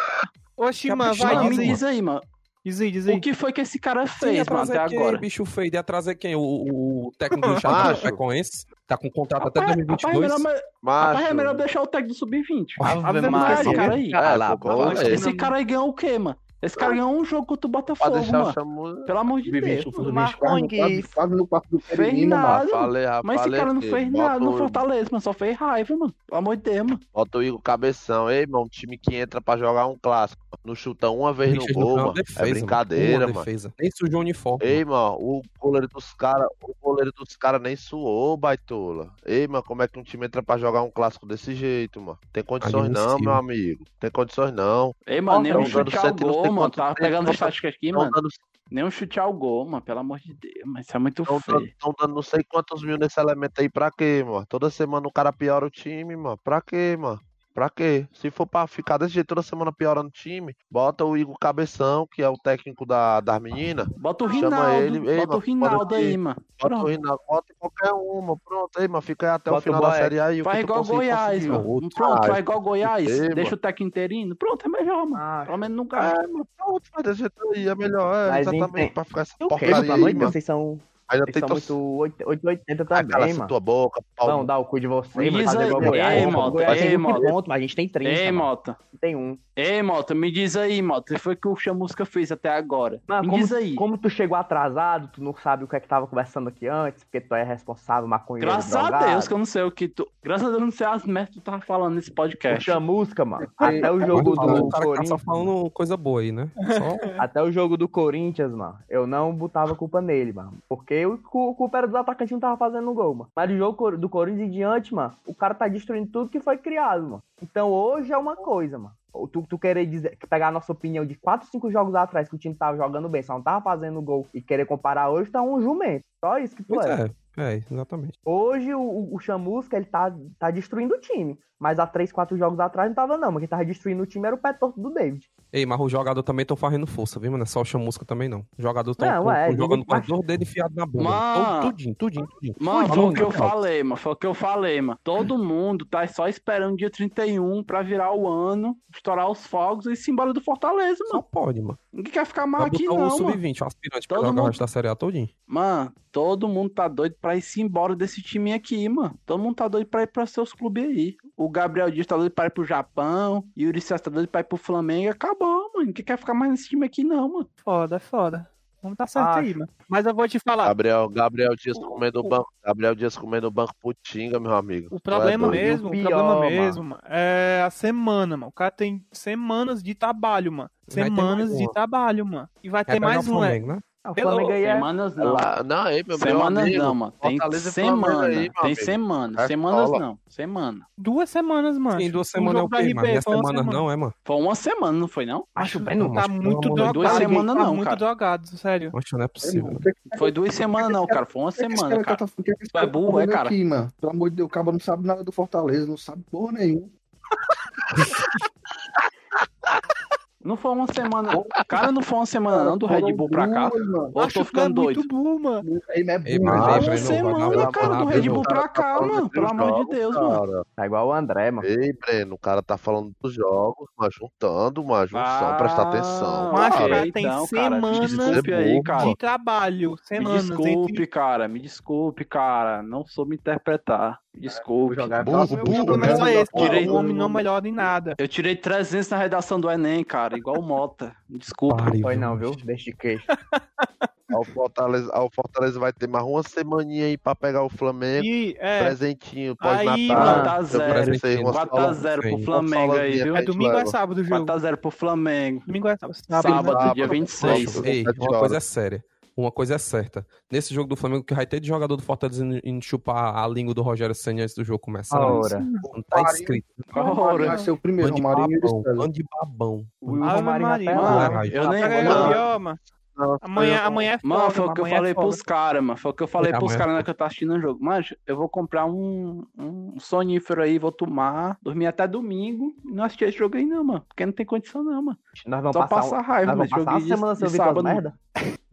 [0.56, 2.20] Oxi, Que mano, vai, diz aí, mano.
[2.64, 3.16] Diz aí, diz aí.
[3.16, 5.18] O que foi que esse cara Sim, fez, mano, trazer até quem, agora?
[5.18, 5.75] bicho feio?
[5.75, 6.37] Ia trazer quem?
[6.37, 8.01] O, o, o técnico do Chaco Macho.
[8.03, 8.66] Frequense?
[8.87, 10.42] Tá com contrato até Rapaz, rapaz, é 2022.
[10.42, 12.66] melhor, rapaz, é melhor deixar o técnico do Sub-20.
[12.81, 13.61] Ave Ave Maria.
[13.62, 14.12] Esse cara aí.
[14.12, 15.12] É, lá, pô, é.
[15.12, 16.37] Esse cara aí ganhou o quê, mano?
[16.62, 18.53] Esse cara ganhou um jogo contra o Botafogo, mano.
[18.53, 19.03] chamuça.
[19.05, 19.96] Pelo amor de Vivi, Deus.
[19.96, 20.12] mano.
[20.12, 22.27] Marconi quase, no quarto do Fez mano.
[22.29, 22.68] nada.
[22.68, 25.21] Falei, rapaz, Mas esse falei cara não fez nada no Fortaleza, mano.
[25.23, 26.15] Só fez raiva, mano.
[26.27, 27.00] Pelo amor de Deus, mano.
[27.13, 28.31] Bota o Igor Cabeção.
[28.31, 30.40] Ei, mano, um time que entra pra jogar um clássico.
[30.65, 32.13] Não chuta uma vez no gol, não uma mano.
[32.15, 32.54] defesa, é mano.
[32.54, 33.33] brincadeira, mano.
[33.40, 33.75] defesa.
[33.81, 34.65] Nem sujou o uniforme.
[34.65, 39.10] Ei, mano, o goleiro dos caras, o goleiro dos caras nem suou, baitola.
[39.27, 42.19] Ei, mano, como é que um time entra pra jogar um clássico desse jeito, mano?
[42.33, 43.25] Tem condições não, Admissível.
[43.25, 43.85] meu amigo.
[43.98, 44.94] Tem condições não.
[45.04, 46.71] Ei, mano, nem um Tão dando chute ao não gol, mano.
[46.71, 48.11] tempo, pegando as táticas aqui, mano.
[48.11, 48.29] dando,
[48.71, 49.83] Nem um chute ao gol, mano.
[49.83, 50.55] Pelo amor de Deus.
[50.67, 51.75] Mas isso é muito tão feio.
[51.79, 54.46] tão dando não sei quantos mil nesse elemento aí pra quê, mano?
[54.46, 56.38] Toda semana o cara piora o time, mano.
[56.42, 57.21] Pra quê, mano?
[57.55, 58.07] Pra quê?
[58.13, 62.07] Se for pra ficar desse jeito toda semana piorando o time, bota o Igor Cabeção,
[62.11, 63.87] que é o técnico da, das meninas.
[63.88, 64.40] Bota o Chama
[64.71, 64.73] Rinaldo.
[64.83, 65.11] ele.
[65.11, 66.37] Ei, Bota o mano, Rinaldo pode aí, mano.
[66.37, 66.87] Bota o Pronto.
[66.87, 68.71] Rinaldo, bota em qualquer uma, pronto.
[68.79, 70.03] Aí, mano, fica aí até o Bota o final da Boeck.
[70.03, 70.40] série aí.
[70.40, 71.69] o Faz igual Goiás, mano.
[71.69, 71.88] Outro.
[71.94, 73.07] Pronto, faz igual Goiás.
[73.11, 73.55] Ei, Deixa mano.
[73.55, 74.37] o técnico interino.
[74.37, 75.17] Pronto, é melhor, mano.
[75.23, 76.23] Ah, Pelo menos gasta.
[76.23, 79.21] É, mano, pronto, faz desse jeito aí, é melhor, é, Mas exatamente, entende- pra ficar
[79.21, 80.33] essa o porcaria aí, mano.
[80.33, 80.81] Vocês são,
[81.27, 81.75] Tem são torcida.
[81.79, 83.48] muito 8- 880 Ah, cala também, essa mano.
[83.48, 85.44] tua boca, pau Não, dá o cu de vocês, Me mano.
[85.44, 86.27] Fazer aí, igual ei, Goiás.
[86.33, 87.48] Mota, Goiás ei, 20 Mota.
[87.48, 88.48] mas a gente tem 30, Ei, mano.
[88.48, 88.77] Mota.
[89.00, 89.37] Tem um.
[89.54, 91.13] Ei, Mota, me diz aí, Mota.
[91.13, 93.00] O que foi que o Chamusca fez até agora?
[93.06, 93.75] Mano, me como, diz aí.
[93.75, 97.04] como tu chegou atrasado, tu não sabe o que é que tava conversando aqui antes,
[97.04, 99.06] porque tu é responsável, maconheiro, Graças a drogado.
[99.10, 100.08] Deus que eu não sei o que tu.
[100.23, 102.65] Graças a Deus eu não sei as merdas que tu tava falando nesse podcast.
[102.65, 103.46] Puxa música, mano.
[103.58, 105.23] Até o jogo do o tá só Corinthians.
[105.23, 106.48] falando coisa boa aí, né?
[106.56, 110.54] Só Até o jogo do Corinthians, mano, eu não botava culpa nele, mano.
[110.69, 113.31] Porque o cu- culpa era dos atacantes que não tava fazendo gol, mano.
[113.35, 116.57] Mas do jogo do Corinthians em diante, mano, o cara tá destruindo tudo que foi
[116.59, 117.23] criado, mano.
[117.42, 118.94] Então hoje é uma coisa, mano.
[119.31, 122.38] Tu, tu querer dizer, pegar a nossa opinião de 4, 5 jogos atrás que o
[122.38, 125.61] time tava jogando bem, só não tava fazendo gol e querer comparar hoje, tá um
[125.61, 126.03] jumento.
[126.19, 127.05] Só isso que tu Pois é.
[127.05, 128.18] é, é, exatamente.
[128.24, 131.38] Hoje o, o, Chamusca, ele tá, tá destruindo o time.
[131.58, 134.26] Mas há 3, 4 jogos atrás não tava não, mas quem tava destruindo o time
[134.26, 135.30] era o pé torto do David.
[135.52, 137.38] Ei, mas os jogadores também estão fazendo força, viu, mano?
[137.38, 138.40] Não é só o chamusca também, não.
[138.58, 141.04] Os jogadores estão Não, é, jogando com as duas dedos enfiados na bunda.
[141.04, 141.60] Mano.
[141.62, 142.54] Todo- Tudinho, tudinho, tudinho.
[142.60, 143.96] Mano, foi o que eu falei, mano.
[143.96, 144.98] Foi o que eu falei, mano.
[145.04, 149.92] Todo mundo tá só esperando dia 31 pra virar o ano, estourar os fogos e
[149.92, 151.28] ir embora do Fortaleza, Só mano.
[151.30, 151.78] pode, mano.
[151.92, 153.10] Ninguém quer ficar mal aqui, não, o mano.
[153.12, 155.28] sub-20, o aspirante, pra Todo mundo- resto da Série A todinho.
[155.46, 159.16] Mano, todo mundo tá doido pra ir se embora desse time aqui, mano.
[159.25, 161.16] Todo mundo tá doido pra ir pra seus clubes aí.
[161.37, 163.44] O Gabriel Dias tá doido pra ir pro Japão.
[163.56, 165.04] E o Yuri César tá doido pra ir pro Flamengo.
[165.04, 165.87] E acabou, mano.
[165.87, 167.48] Ninguém quer ficar mais nesse time aqui, não, mano.
[167.64, 168.50] Foda, é foda.
[168.83, 169.38] Vamos tá certo Acho.
[169.38, 169.70] aí, mano.
[169.88, 170.66] Mas eu vou te falar.
[170.66, 172.52] Gabriel, Gabriel Dias comendo o banco.
[172.64, 174.88] Gabriel Dias comendo o banco putinga, meu amigo.
[174.90, 175.62] O é problema doido.
[175.62, 176.50] mesmo, o pior, problema mano.
[176.50, 178.48] mesmo, mano, é a semana, mano.
[178.48, 180.70] O cara tem semanas de trabalho, mano.
[180.88, 182.48] Semanas de trabalho, mano.
[182.60, 183.38] E vai Vai ter mais um, é.
[183.38, 183.79] Flamengo, né?
[184.05, 184.75] Ah, O Flamengo aí é...
[184.75, 185.33] Semanas não.
[185.33, 186.83] Lá- Não, aí, meu meu Semanas amigo.
[186.83, 187.13] não, mano.
[187.23, 188.27] Tem Fortaleza semana.
[188.27, 188.85] aí, meu tem amigo.
[188.85, 189.42] semana.
[189.42, 190.00] É Semanas cola.
[190.00, 190.19] não.
[190.29, 190.87] Semana.
[190.98, 192.00] Duas semanas, mano.
[192.00, 193.07] Sim, duas Um semanas é o quê, mano?
[193.07, 193.73] É semanas semana.
[193.73, 194.15] não, é, mano?
[194.25, 195.46] Foi uma semana, não foi, não?
[195.55, 196.09] Acho Tá bem, não.
[196.09, 196.92] Muito pelo amor de drogado.
[196.94, 197.96] Duas semanas tá não, muito cara.
[197.96, 198.90] drogado, sério.
[198.92, 199.79] Acho não é possível.
[200.19, 201.25] Foi duas semanas, não, cara.
[201.25, 203.27] Foi uma que que semana, cara tá- que que Tu é cara tá burro, é,
[203.29, 203.50] cara?
[203.50, 206.88] Pelo amor de Deus, o cara não sabe nada do Fortaleza, não sabe porra nenhuma.
[210.44, 211.30] Não foi uma semana.
[211.68, 213.68] Cara, não foi uma semana, não, do Red Bull pra cá.
[213.68, 214.10] Duas, mano.
[214.14, 214.96] Ou eu tô que é ficando doido.
[214.98, 215.80] muito burro, mano.
[215.90, 218.62] Aí, mas é Ei, burro, mas aí, Uma vai semana, cara, do Red Bull pra
[218.62, 219.30] tá cá, falando mano.
[219.30, 220.66] Pelo amor de Deus, mano.
[220.74, 221.66] Tá igual o André, mano.
[221.68, 226.48] Ei, Breno, o cara tá falando dos jogos, mas juntando uma junção, presta atenção.
[226.48, 227.12] Ah, Mas, cara.
[227.12, 229.04] tem então, semanas me desculpe aí, cara.
[229.04, 229.90] de trabalho.
[229.92, 230.44] Me Semanas.
[230.46, 231.48] desculpe, entre- cara.
[231.48, 232.82] Me desculpe, cara.
[232.82, 234.18] Não soube interpretar.
[234.37, 234.96] Desculpe.
[234.96, 236.26] Jogar Burro, só- burro, O problema mesmo.
[236.26, 238.14] é esse, Tirei- o homem não melhora em nada.
[238.18, 240.37] Eu tirei 300 na redação do Enem, cara.
[240.37, 241.14] Igual o Mota.
[241.28, 241.76] Desculpa.
[241.85, 242.52] Pare, Foi não, viu?
[242.52, 242.64] viu?
[242.66, 243.24] Deixa de queixo.
[244.35, 248.24] O Fortaleza, o Fortaleza vai ter mais uma semaninha aí pra pegar o Flamengo.
[248.24, 250.62] E, é, Presentinho, Aí, pós-natal.
[250.64, 250.88] 4x0.
[250.98, 252.38] Eu pensei, uma 4x0 pro.
[252.42, 253.37] Flamengo aí, viu?
[253.37, 254.46] é domingo ou é sábado o jogo?
[254.46, 255.62] 4x0 pro Flamengo.
[255.66, 256.16] Domingo ou é sábado?
[256.16, 256.72] Sábado, Sábado, né?
[256.80, 256.94] Sábado.
[256.94, 257.74] dia 26.
[257.76, 259.04] Nossa, Ei, uma coisa é séria.
[259.37, 260.26] Uma coisa é certa.
[260.50, 263.46] Nesse jogo do Flamengo, que vai ter de jogador do Fortaleza indo, indo chupar a
[263.48, 265.18] língua do Rogério Senna antes do jogo começar.
[265.20, 265.60] Ora.
[265.60, 266.66] Não tá inscrito.
[266.94, 267.46] Ora.
[267.46, 268.83] Vai ser o primeiro, Bando de Romarinho e babão.
[268.83, 268.96] César.
[268.96, 269.87] Bando de babão.
[270.00, 270.16] O.
[270.16, 271.83] Mano, eu nem.
[271.83, 272.78] Pega aí, Mano, ó, mano.
[273.14, 275.26] Não, Amanhã, amanhã é foda, Mano, foi o que eu amanhã é falei foda.
[275.26, 275.98] pros caras, mano.
[275.98, 277.52] Foi o que eu falei É, pros amanhã caras é na que eu tava assistindo
[277.54, 277.78] o jogo.
[277.83, 283.04] Mas eu vou comprar um, um sonífero aí, vou tomar, dormir até domingo e não
[283.04, 284.02] assistir esse jogo aí, não, mano.
[284.08, 285.18] Porque não tem condição, não, mano.
[285.46, 286.22] Nós vamos Só passar, passa um...
[286.22, 287.85] raiva, Nós vamos passar uma semana sem de ouvir sábado.
[287.85, 288.14] merda.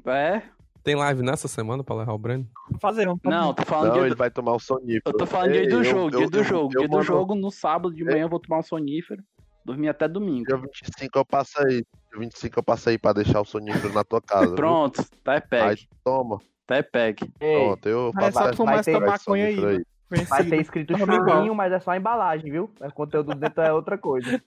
[0.05, 0.41] É?
[0.83, 2.47] Tem live nessa semana pra levar o Breno?
[2.81, 3.35] Fazer, vamos fazer.
[3.35, 4.17] Não, tô falando Não, ele do...
[4.17, 5.01] vai tomar o sonífero.
[5.05, 6.65] Eu tô falando Ei, dia do eu- jogo, eu- dia do eu- jogo.
[6.73, 9.21] eu Dia do mando- jogo, no sábado de manhã eu vou tomar um sonífero,
[9.65, 10.45] dormir até domingo.
[10.47, 11.83] Dia 25 eu passo aí.
[12.11, 14.45] Dia 25 eu passo aí pra deixar o sonífero na tua casa.
[14.47, 14.55] viu?
[14.55, 16.39] Pronto, tá é Aí peg, toma.
[16.65, 17.29] tá é peg.
[17.37, 20.25] Pronto, eu Mas é só vai essa ter- maconha aí, sonífero mano.
[20.29, 22.71] vai ter escrito Tá chuvinho, mas é só a embalagem, viu?
[22.81, 24.41] O conteúdo dentro é outra coisa.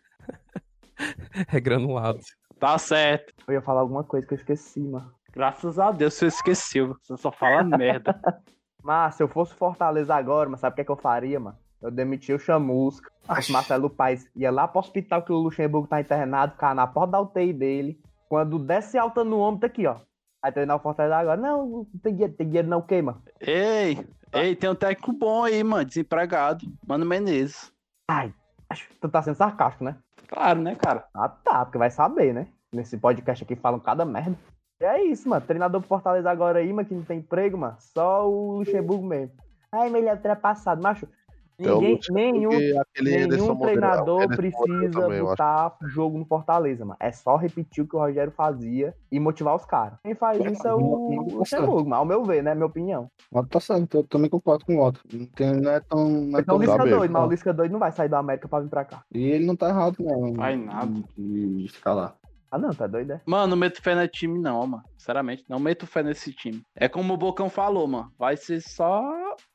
[1.53, 2.20] É granulado.
[2.61, 3.32] Tá certo.
[3.48, 5.11] Eu ia falar alguma coisa que eu esqueci, mano.
[5.33, 6.97] Graças a Deus você esqueceu.
[7.03, 8.20] Você só fala merda.
[8.83, 11.57] Mas se eu fosse Fortaleza agora, mas sabe o que, é que eu faria, mano?
[11.80, 16.01] Eu demitia o Chamusca, o Marcelo Paes ia lá pro hospital que o Luxemburgo tá
[16.01, 18.01] internado, ficar na porta da UTI dele.
[18.28, 19.97] Quando desce alta no ombro, tá aqui, ó.
[20.43, 21.41] Aí treinar o Fortaleza agora.
[21.41, 23.22] Não, não tem dinheiro, tem dinheiro não, o quê, mano?
[23.41, 23.99] Ei,
[24.33, 25.85] ei, tem um técnico bom aí, mano.
[25.85, 26.66] Desempregado.
[26.87, 27.72] Mano Menezes.
[28.09, 28.33] Ai,
[28.70, 29.97] acho que tu tá sendo sarcástico, né?
[30.28, 31.07] Claro, né, cara?
[31.14, 32.49] Ah, tá, porque vai saber, né?
[32.72, 34.37] Nesse podcast aqui falam cada merda.
[34.83, 35.47] E é isso, mano.
[35.47, 37.76] Treinador pro Fortaleza agora aí, mano, que não tem emprego, mano.
[37.78, 39.37] Só o Luxemburgo mesmo.
[39.70, 41.07] Ai, mas ele é ultrapassado, macho.
[41.57, 46.97] É o Ninguém, Luxemburgo nenhum, nenhum treinador precisa também, botar jogo no Fortaleza, mano.
[46.99, 50.01] É só repetir o que o Rogério fazia e motivar os caras.
[50.03, 52.53] Quem faz isso é o Luxemburgo, mas ao meu ver, né?
[52.53, 53.09] Minha opinião.
[53.30, 55.01] Mas tá certo, eu também concordo com o Otto.
[55.12, 56.09] Não, tem, não é tão.
[56.09, 58.18] Não é Então tão o Lisca doido, mas o Lisca doido não vai sair da
[58.18, 59.05] América pra vir pra cá.
[59.14, 60.33] E ele não tá errado, não.
[60.33, 60.93] Vai nada.
[61.16, 62.14] De ficar lá.
[62.53, 63.20] Ah, não, tá doido, é?
[63.24, 64.84] Mano, não meto fé nesse time, não, mano.
[64.98, 66.61] Sinceramente, não meto fé nesse time.
[66.76, 68.12] É como o Bocão falou, mano.
[68.18, 69.03] Vai ser só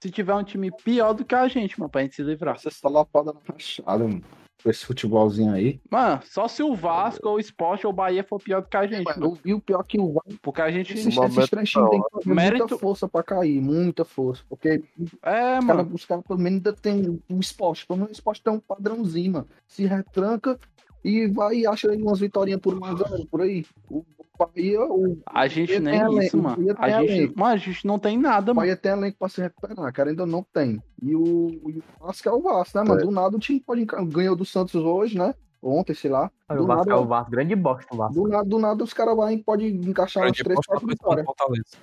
[0.01, 2.57] se tiver um time pior do que a gente, mano, pra gente se livrar.
[2.59, 4.23] Você só lapada na rachada, mano.
[4.63, 5.79] Com esse futebolzinho aí.
[5.91, 8.75] Mano, só se o Vasco, ou o Sport, ou o Bahia for pior do que
[8.75, 9.37] a gente, mano.
[9.45, 10.93] E o pior que o Vasco, Porque a gente.
[10.95, 14.43] esses, esses três times têm que fazer Mérito- muita força pra cair, muita força.
[14.49, 14.81] Porque
[15.21, 15.67] É, os mano.
[15.67, 17.85] caras, os caras pelo menos ainda tem o esporte.
[17.85, 19.47] Pelo menos o esporte tem um padrãozinho, mano.
[19.67, 20.59] Se retranca
[21.03, 23.65] e vai e acha aí umas vitórias por uma zero por aí.
[23.89, 24.03] O
[24.37, 26.75] Bahia, o A gente nem elenco, isso, o mano.
[26.77, 27.39] A gente, elenco.
[27.39, 28.65] mano, a gente não tem nada, O mano.
[28.67, 30.79] Bahia tem elenco pra se recuperar, cara, ainda não tem.
[31.01, 33.01] E o, e o Vasco é o Vasco, né, mano?
[33.01, 33.03] É.
[33.03, 35.33] Do nada o time pode ganhou do Santos hoje, né?
[35.59, 36.29] Ontem, sei lá.
[36.51, 38.13] O Do Vasco é nada, o Vasco, grande bosta o Vasco.
[38.13, 41.27] do nada, do nada os caras vão pode encaixar umas Grande três, bosta, quatro vitórias.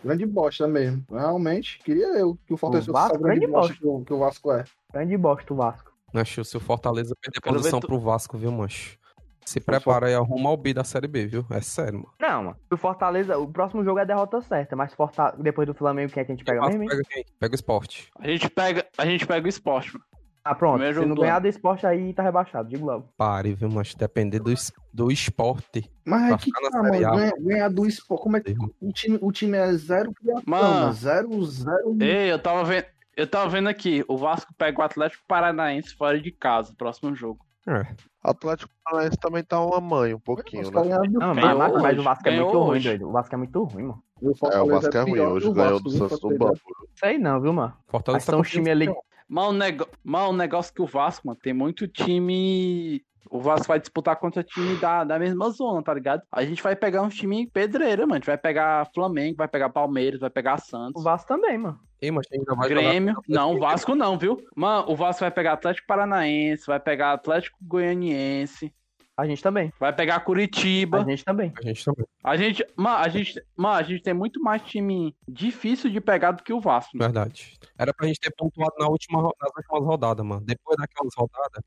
[0.05, 1.05] Grande bosta mesmo.
[1.11, 3.83] Realmente, queria eu que o Fortaleza O fosse Vasco, grande grande bosta bosta.
[3.83, 4.65] que o, que o Vasco é.
[4.93, 5.93] Grande bosta o Vasco.
[6.15, 8.97] Acho se o Fortaleza perder posição tu- pro Vasco, viu, mancho?
[9.45, 11.47] Se prepara aí, arruma o B da Série B, viu?
[11.51, 12.13] É sério, mano.
[12.21, 12.57] Não, mano.
[12.71, 15.35] O Fortaleza, o próximo jogo é a derrota certa, mas Forta...
[15.39, 16.87] depois do Flamengo, quem é que a gente pega mesmo?
[16.87, 17.25] pega quem?
[17.39, 18.11] Pega o esporte.
[18.19, 20.05] A gente pega, a gente pega o esporte, mano.
[20.45, 20.75] Ah, pronto.
[20.75, 23.09] Primeiro Se não ganhar do esporte aí, tá rebaixado, digo logo.
[23.17, 23.97] Pare, viu, mancho?
[23.97, 24.53] Depender do,
[24.93, 25.91] do esporte.
[26.05, 26.91] Mas é que tá, mano.
[26.91, 28.23] Ganhar, ganhar do esporte.
[28.23, 30.69] Como é que o time, o time é zero criação, Mano.
[30.69, 30.93] mano?
[30.93, 31.97] Zero, zero.
[31.99, 32.85] Ei, eu tava vendo.
[33.17, 37.44] Eu tava vendo aqui, o Vasco pega o Atlético Paranaense fora de casa, próximo jogo.
[37.67, 37.87] É.
[38.23, 40.99] Atlético Paranaense também tá uma mãe, um pouquinho, né?
[41.11, 42.89] Não, mas, mas- mas o Vasco é ganhou muito ruim, hoje.
[42.89, 43.09] doido.
[43.09, 44.03] O Vasco é muito ruim, mano.
[44.23, 45.13] O É, o Vasco é ruim.
[45.13, 46.29] pior Hoje o ganhou do Santos do.
[46.39, 46.59] Bambu.
[46.95, 47.75] Sei não, viu, mano?
[47.89, 48.89] Fortaleza Mas são os times ali.
[49.29, 49.87] Mas o, nego...
[50.03, 53.03] Mas o negócio que o Vasco, mano, tem muito time.
[53.31, 56.23] O Vasco vai disputar contra time da, da mesma zona, tá ligado?
[56.31, 58.15] A gente vai pegar uns time pedreira, mano.
[58.15, 61.03] A gente vai pegar Flamengo, vai pegar Palmeiras, vai pegar O Santos.
[61.03, 61.79] Vasco também, mano.
[62.05, 63.15] Ei, mas ainda vai Grêmio.
[63.15, 64.39] jogar- Não, o Vasco não, viu?
[64.55, 68.73] Mano, o Vasco vai pegar Atlético Paranaense, vai pegar Atlético Goianiense,
[69.17, 69.73] A gente também.
[69.81, 71.03] vai pegar Curitiba.
[71.03, 71.53] A gente também.
[71.57, 72.07] A gente também.
[72.23, 76.33] A gente, mano, a gente, mano, a gente tem muito mais time difícil de pegar
[76.33, 76.99] do que o Vasco.
[76.99, 77.57] Verdade.
[77.79, 80.43] Era pra gente ter pontuado na última, nas últimas rodadas, mano.
[80.45, 81.63] Depois daquelas rodadas,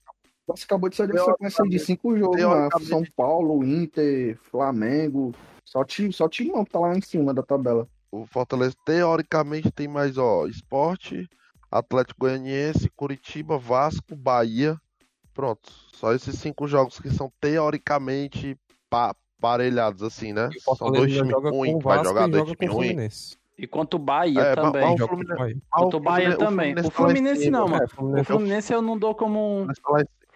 [0.47, 2.69] Você acabou de sair da sequência de cinco jogos, mano.
[2.83, 5.33] São Paulo, Inter, Flamengo.
[5.65, 7.87] Só time, só time não tá lá em cima da tabela.
[8.11, 11.29] O Fortaleza teoricamente tem mais, ó, Esporte,
[11.71, 14.79] Atlético Goianiense, Curitiba, Vasco, Bahia.
[15.33, 15.71] Pronto.
[15.93, 18.57] Só esses cinco jogos que são teoricamente
[18.89, 20.49] pa- parelhados, assim, né?
[20.51, 22.73] e o São dois times ruins o que vai Vasco jogar e dois times o
[22.73, 22.87] ruins.
[22.89, 23.37] Fluminense.
[23.57, 24.81] E quanto o Bahia É, também.
[24.81, 25.57] mas- mas o Joga Fluminense- com o Bahia.
[25.69, 26.71] Quanto o Bahia Fluminense- também.
[26.71, 27.81] O tá lá em Fluminense não, mano.
[27.81, 29.67] É, O Fluminense- Fluminense eu não dou como um.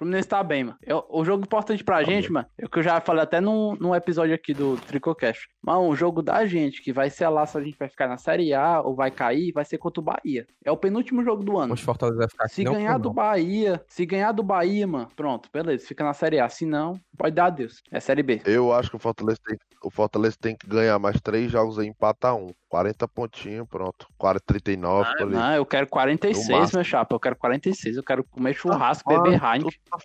[0.02, 0.78] Fluminense tá tá bem, mano.
[0.82, 3.76] Eu- o jogo importante pra gente, mano, é o que eu já falei até num,
[3.80, 5.48] num episódio aqui do Tricocast.
[5.62, 8.18] Mas um jogo da gente, que vai ser lá se a gente vai ficar na
[8.18, 10.48] Série A ou vai cair, vai ser contra o Bahia.
[10.66, 11.70] É o penúltimo jogo do ano.
[11.70, 15.86] Mas Fortaleza vai ficar Se ganhar do Bahia, se ganhar do Bahia, mano, pronto, beleza,
[15.88, 16.50] fica na Série A.
[16.50, 17.82] Se não, pode dar adeus.
[17.92, 18.42] É Série B.
[18.46, 21.88] Eu acho que o Fortaleza tem, o Fortaleza tem que ganhar mais três jogos aí,
[21.88, 22.50] empatar um.
[22.70, 24.08] 40 pontinhos, pronto.
[24.18, 25.34] 40, 39, por ali.
[25.36, 26.78] Não, eu quero No 46, máximo.
[26.78, 27.14] meu chapa.
[27.16, 27.98] Eu quero 46.
[27.98, 29.80] Eu quero comer churrasco, Ah, beber tu Heineken.
[29.90, 29.98] tá,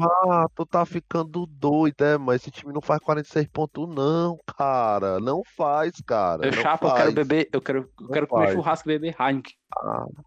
[0.00, 5.20] ah, tu tá ficando doido, é, mas esse time não faz 46 pontos, não, cara.
[5.20, 6.46] Não faz, cara.
[6.46, 7.02] Eu não chapa, eu faz.
[7.02, 9.52] quero beber, eu quero, eu Não quero comer churrasco e beber Heineken.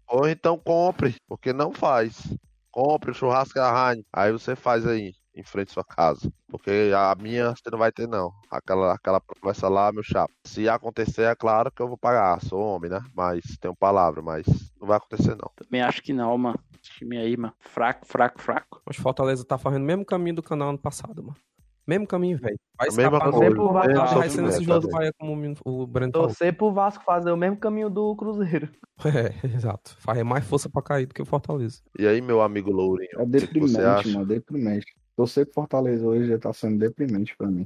[0.08, 2.22] Ou então compre, porque não faz.
[2.70, 4.04] Compre o churrasco da Heineken.
[4.12, 6.30] Aí você faz aí, em frente à sua casa.
[6.48, 8.32] Porque a minha você não vai ter, não.
[8.50, 10.32] Aquela, aquela promessa lá, meu chapa.
[10.44, 12.40] Se acontecer, é claro que eu vou pagar.
[12.42, 13.00] Sou homem, né?
[13.14, 14.44] Mas tenho palavra, mas
[14.80, 15.50] não vai acontecer, não.
[15.56, 16.58] Também acho que não, mano.
[16.82, 17.54] Esse time aí, mano.
[17.60, 18.80] Fraco, fraco, fraco.
[18.86, 21.36] Mas Fortaleza tá fazendo o mesmo caminho do canal ano passado, mano.
[21.86, 22.58] Mesmo caminho, velho.
[22.78, 24.92] Vai A mesma escapar coisa, no- o mesmo sofrimento, parecendo esse jogo do vendo?
[24.96, 25.32] Bahia, como
[25.64, 26.28] o Breno falou.
[26.28, 28.68] Torcer pro Vasco fazer o mesmo caminho do Cruzeiro.
[29.42, 29.96] É, exato.
[29.98, 31.80] Faz mais força pra cair do que o Fortaleza.
[31.98, 34.08] E aí, meu amigo Lourinho, É deprimente, acha?
[34.10, 34.94] mano, deprimente.
[35.16, 37.64] Torcer pro Fortaleza hoje já tá sendo deprimente para mim.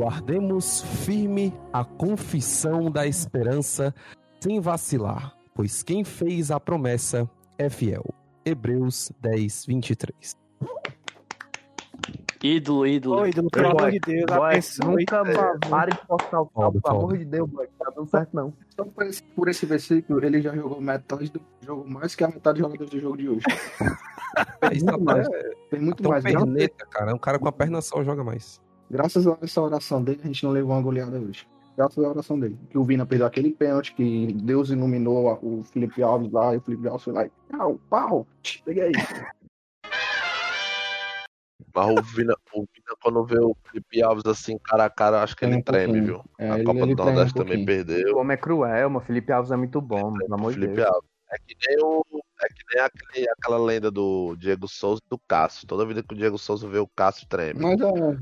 [0.00, 3.94] guardemos firme a confissão da esperança
[4.40, 8.19] sem vacilar, pois quem fez a promessa é fiel.
[8.44, 10.36] Hebreus 10, 23.
[12.42, 13.20] Ídolo, ídolo.
[13.20, 14.86] Ô, ídolo, pelo amor de Deus, Boy, abençoe.
[14.86, 17.68] nunca mais pare de postar o papo, pelo amor de Deus, boy.
[17.78, 18.54] Tá dando certo, não.
[18.74, 22.28] Só por esse, por esse versículo, ele já jogou metade do jogo, mais que a
[22.28, 23.44] metade dos jogadores do jogo de hoje.
[24.62, 25.28] Muito até, mais.
[25.68, 26.24] Fez muito um mais.
[26.24, 27.14] Graças, perneta, cara.
[27.14, 28.60] Um cara com a perna só joga mais.
[28.88, 31.46] graças a essa oração dele, a gente não levou uma goleada hoje.
[31.80, 32.58] Graças à oração dele.
[32.68, 36.60] Que o Vina perdeu aquele pênalti, que Deus iluminou o Felipe Alves lá, e o
[36.60, 38.26] Felipe Alves foi lá e pau, pau,
[38.66, 38.92] peguei.
[41.74, 45.34] Mas o Vina, o Vina, quando vê o Felipe Alves assim, cara a cara, acho
[45.34, 46.22] que ele um treme, viu?
[46.38, 47.82] É, a ele- Copa ele do treme um Nordeste também pouquinho.
[47.82, 48.18] O perdeu.
[48.18, 49.06] homem é cruel, mano.
[49.06, 50.86] Felipe Alves é muito bom, pelo amor de Felipe Deus.
[50.86, 51.10] Alves.
[51.32, 52.04] É que nem, o,
[52.42, 55.66] é que nem aquele, aquela lenda do Diego Souza e do Cássio.
[55.66, 57.58] Toda vida que o Diego Souza vê o Cássio treme.
[57.58, 58.18] Mas é,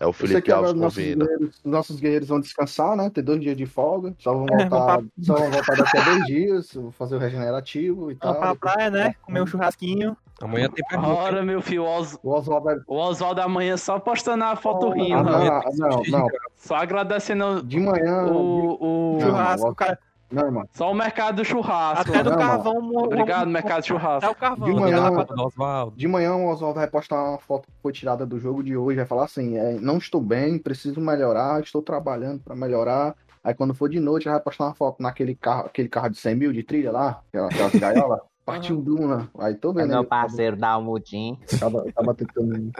[0.00, 3.10] É o Felipe que Alves o nossos guerreiros, nossos guerreiros vão descansar, né?
[3.10, 4.14] Ter dois dias de folga.
[4.18, 7.18] Só vão É, voltar, pra- só vão voltar daqui a dois dias, vou fazer o
[7.18, 8.56] regenerativo e Vamos tal.
[8.56, 9.14] pra praia, né?
[9.22, 10.16] Comer um churrasquinho.
[10.42, 11.10] Amanhã tem pergunta.
[11.12, 12.18] Ora, meu filho, o, Os...
[12.22, 12.76] O Oswaldo vai.
[12.88, 15.16] o Oswaldo amanhã só postando a foto rindo.
[15.28, 16.26] Ah, não, não, não.
[16.56, 18.24] Só agradecendo De manhã.
[18.26, 18.76] o.
[18.80, 19.18] o...
[19.20, 19.98] Não, churrasco, não, cara.
[20.30, 20.68] Não, irmão.
[20.72, 22.10] Só o mercado do churrasco.
[22.10, 22.74] Até do não, carvão.
[22.78, 24.24] um- Obrigado, mercado de churrasco.
[24.24, 24.68] Até o carvão.
[24.68, 25.96] De manhã- Do Oswaldo.
[25.96, 28.96] De manhã o Oswaldo vai postar uma foto que foi tirada do jogo de hoje,
[28.96, 33.14] vai falar assim, é, não estou bem, preciso melhorar, estou trabalhando para melhorar.
[33.42, 36.34] Aí quando for de noite, vai postar uma foto naquele carro, aquele carro de 100
[36.34, 39.30] mil de trilha lá, aquela, aquela gaiola, partiu Duna.
[39.38, 39.92] Aí tô vendo.
[40.38, 41.38] ele, dá um mutim.
[41.60, 42.72] Tava, tava tentando.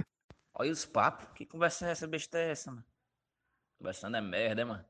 [0.57, 1.26] Olha os papos.
[1.34, 2.84] Que conversa é essa, besta é essa, mano?
[3.78, 4.84] Conversando é merda, hein, mano?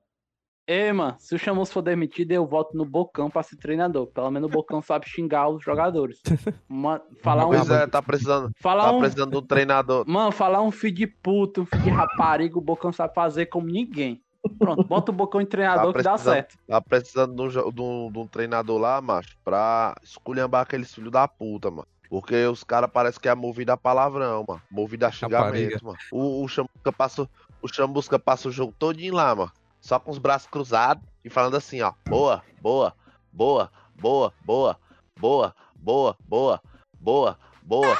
[0.66, 4.06] Ei, mano, se o Chamus for demitido, eu volto no Bocão pra ser treinador.
[4.06, 6.20] Pelo menos o Bocão sabe xingar os jogadores.
[6.68, 7.50] Uma- falar um.
[7.50, 8.98] Pois é, tá precisando, Falar tá um.
[9.00, 10.04] precisando de um treinador.
[10.08, 13.66] Mano, falar um filho de puta, um filho de rapariga, o Bocão sabe fazer como
[13.66, 14.22] ninguém.
[14.58, 16.56] Pronto, bota o Bocão em treinador Tá que dá certo.
[16.66, 21.10] Tá precisando de um, de um- de um treinador lá, macho, pra esculhambar aqueles filhos
[21.12, 21.86] da puta, mano.
[22.08, 24.62] Porque os caras parecem que é movido a palavrão, mano.
[24.70, 25.46] Movido a Rapariga.
[25.56, 25.98] xingamento, mano.
[26.12, 27.28] O, o Chamusca passa,
[27.62, 29.50] o Chamusca passa o jogo todinho lá, mano.
[29.84, 31.92] Só com os braços cruzados e falando assim, ó.
[32.08, 32.94] Boa, boa,
[33.30, 34.76] boa, boa, boa,
[35.14, 36.60] boa, boa, boa,
[36.98, 37.98] boa, boa.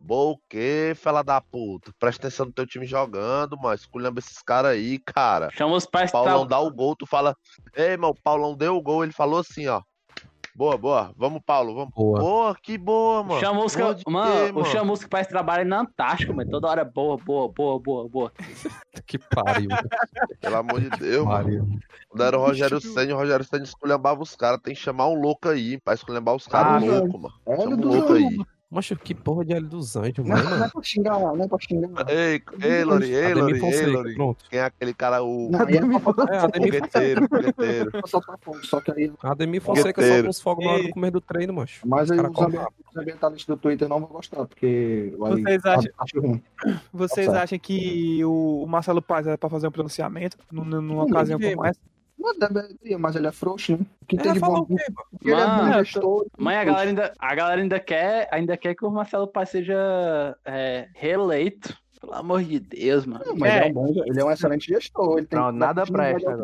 [0.00, 1.92] Boa o quê, fela da puta?
[1.96, 3.76] Presta atenção no teu time jogando, mano.
[3.76, 5.48] Esculhamba esses caras aí, cara.
[5.52, 6.56] Chama os pais Paulão tá...
[6.56, 7.36] dá o gol, tu fala.
[7.76, 9.80] Ei, mano, o Paulão deu o gol, ele falou assim, ó.
[10.56, 11.12] Boa, boa.
[11.18, 11.92] Vamos, Paulo, vamos.
[11.94, 12.18] Boa.
[12.18, 13.40] Boa, que boa, mano.
[13.40, 16.50] Chamusca, Boa de mano, quê, o Chamusca faz trabalho na Antártica, mano.
[16.50, 18.32] Toda hora boa, boa, boa, boa, boa.
[19.06, 19.68] Que pariu.
[20.40, 21.78] Pelo amor de Deus, mano.
[22.08, 24.58] Quando era o Rogério Senna, o Rogério Senna esculhambava os caras.
[24.62, 27.34] Tem que chamar um louco aí pra esculhambar os caras Ah, loucos, mano.
[27.44, 28.38] Olha Chama um louco aí.
[28.76, 30.50] Macho, que porra de Hélio dos Anjos, Não, mano.
[30.58, 31.90] não é pra xingar, não é pra xingar.
[32.10, 34.14] Ei, ei, Lori, ei, Ademir Lori, ei, Fonseca, Lori.
[34.14, 34.44] pronto.
[34.50, 37.90] Quem é aquele cara, o Não, é pra É, Ademir, fogueteiro, fogueteiro.
[38.06, 39.12] só pra fogo, só que aí.
[39.22, 41.88] Ademir Fonseca só com os fogos na hora do começo do treino, macho.
[41.88, 45.14] Mas aí os, ambientalistas do Twitter não vão gostar, porque.
[45.18, 46.42] Vocês acham- Acho ruim.
[46.92, 51.40] Vocês Tá acham que o Marcelo Paz era pra fazer um pronunciamento num- numa ocasião
[51.40, 51.80] como essa?
[52.32, 53.86] Não deveria, mas ele é frouxo, né?
[54.08, 54.74] Que tem É, de falou bom?
[54.74, 55.06] o quê, mano?
[55.10, 56.26] Porque ele é bom gestor.
[56.38, 60.36] Mãe, a galera ainda, a galera ainda quer, ainda quer que o Marcelo Paz seja
[60.44, 61.76] é, reeleito.
[62.00, 63.24] Pelo amor de Deus, mano.
[63.26, 63.56] Não, mas É.
[63.56, 65.16] ele é, um bom, ele é um excelente gestor.
[65.18, 66.36] Ele tem Não, nada presta.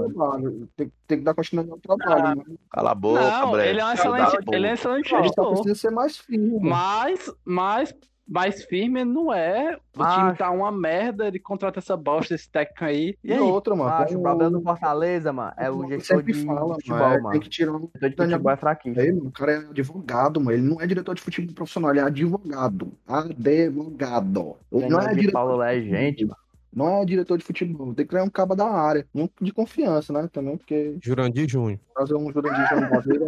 [0.76, 2.36] Tem, tem que dar continuidade ao trabalho.
[2.38, 2.44] né?
[2.70, 3.68] Cala a boca, Não, Breno.
[3.68, 5.50] ele é um excelente, ele é um excelente Ele gestor.
[5.52, 6.58] precisa ser mais firme.
[6.58, 7.94] Mas, mas,
[8.26, 9.76] mais firme não é.
[9.94, 13.16] O Mas- time tá uma merda, ele contrata essa bosta, esse técnico aí.
[13.22, 13.38] E E aí?
[13.40, 13.90] outra, mano.
[13.90, 17.18] Macho, o problema do Fortaleza, mano, é o gestor sempre de fala, futebol, mano, é,
[17.20, 17.30] mano.
[17.32, 19.00] Tem que tirar o O de futebol é fraquinho.
[19.00, 20.52] Aí, mano, o cara é advogado, mano.
[20.56, 22.92] Ele não é diretor de futebol profissional, ele é advogado.
[23.06, 24.56] Advogado.
[24.72, 26.36] Ele não é, de diretor, Paulo é gente, mano.
[26.72, 27.94] não é diretor de futebol.
[27.94, 29.06] Tem que criar um cabo da área.
[29.14, 30.28] Um de confiança, né?
[30.32, 31.78] Também, porque Jurandir Júnior.
[31.94, 33.26] fazer um Jurandir João Brasileiro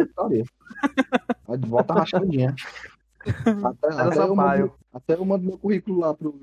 [1.49, 2.55] é de volta rachadinha.
[3.65, 6.41] Até, até, eu mando, até eu mando meu currículo lá pro.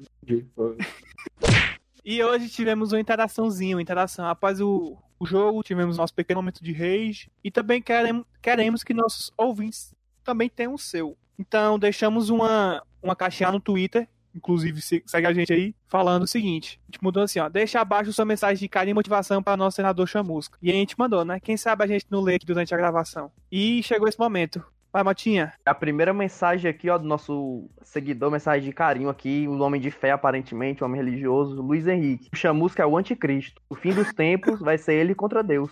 [2.04, 4.28] E hoje tivemos uma interaçãozinha, uma interação.
[4.28, 7.30] Após o, o jogo, tivemos nosso pequeno momento de rage.
[7.44, 11.16] E também queremos, queremos que nossos ouvintes também tenham o seu.
[11.38, 14.08] Então, deixamos uma, uma caixinha no Twitter.
[14.34, 16.80] Inclusive, se- segue a gente aí, falando o seguinte.
[16.88, 17.50] A gente mudou assim, ó.
[17.50, 20.58] Deixa abaixo sua mensagem de carinho e motivação para nosso senador Chamusca.
[20.62, 21.40] E a gente mandou, né?
[21.40, 23.30] Quem sabe a gente não lê aqui durante a gravação.
[23.52, 24.64] E chegou esse momento.
[24.92, 25.54] Vai, Motinha.
[25.66, 29.90] A primeira mensagem aqui, ó, do nosso seguidor, mensagem de carinho aqui, o homem de
[29.90, 32.30] fé, aparentemente, o homem religioso, Luiz Henrique.
[32.34, 33.62] O Chamusca é o anticristo.
[33.70, 35.72] O fim dos tempos vai ser ele contra Deus.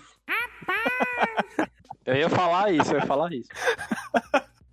[2.05, 3.49] Eu ia falar isso, eu ia falar isso.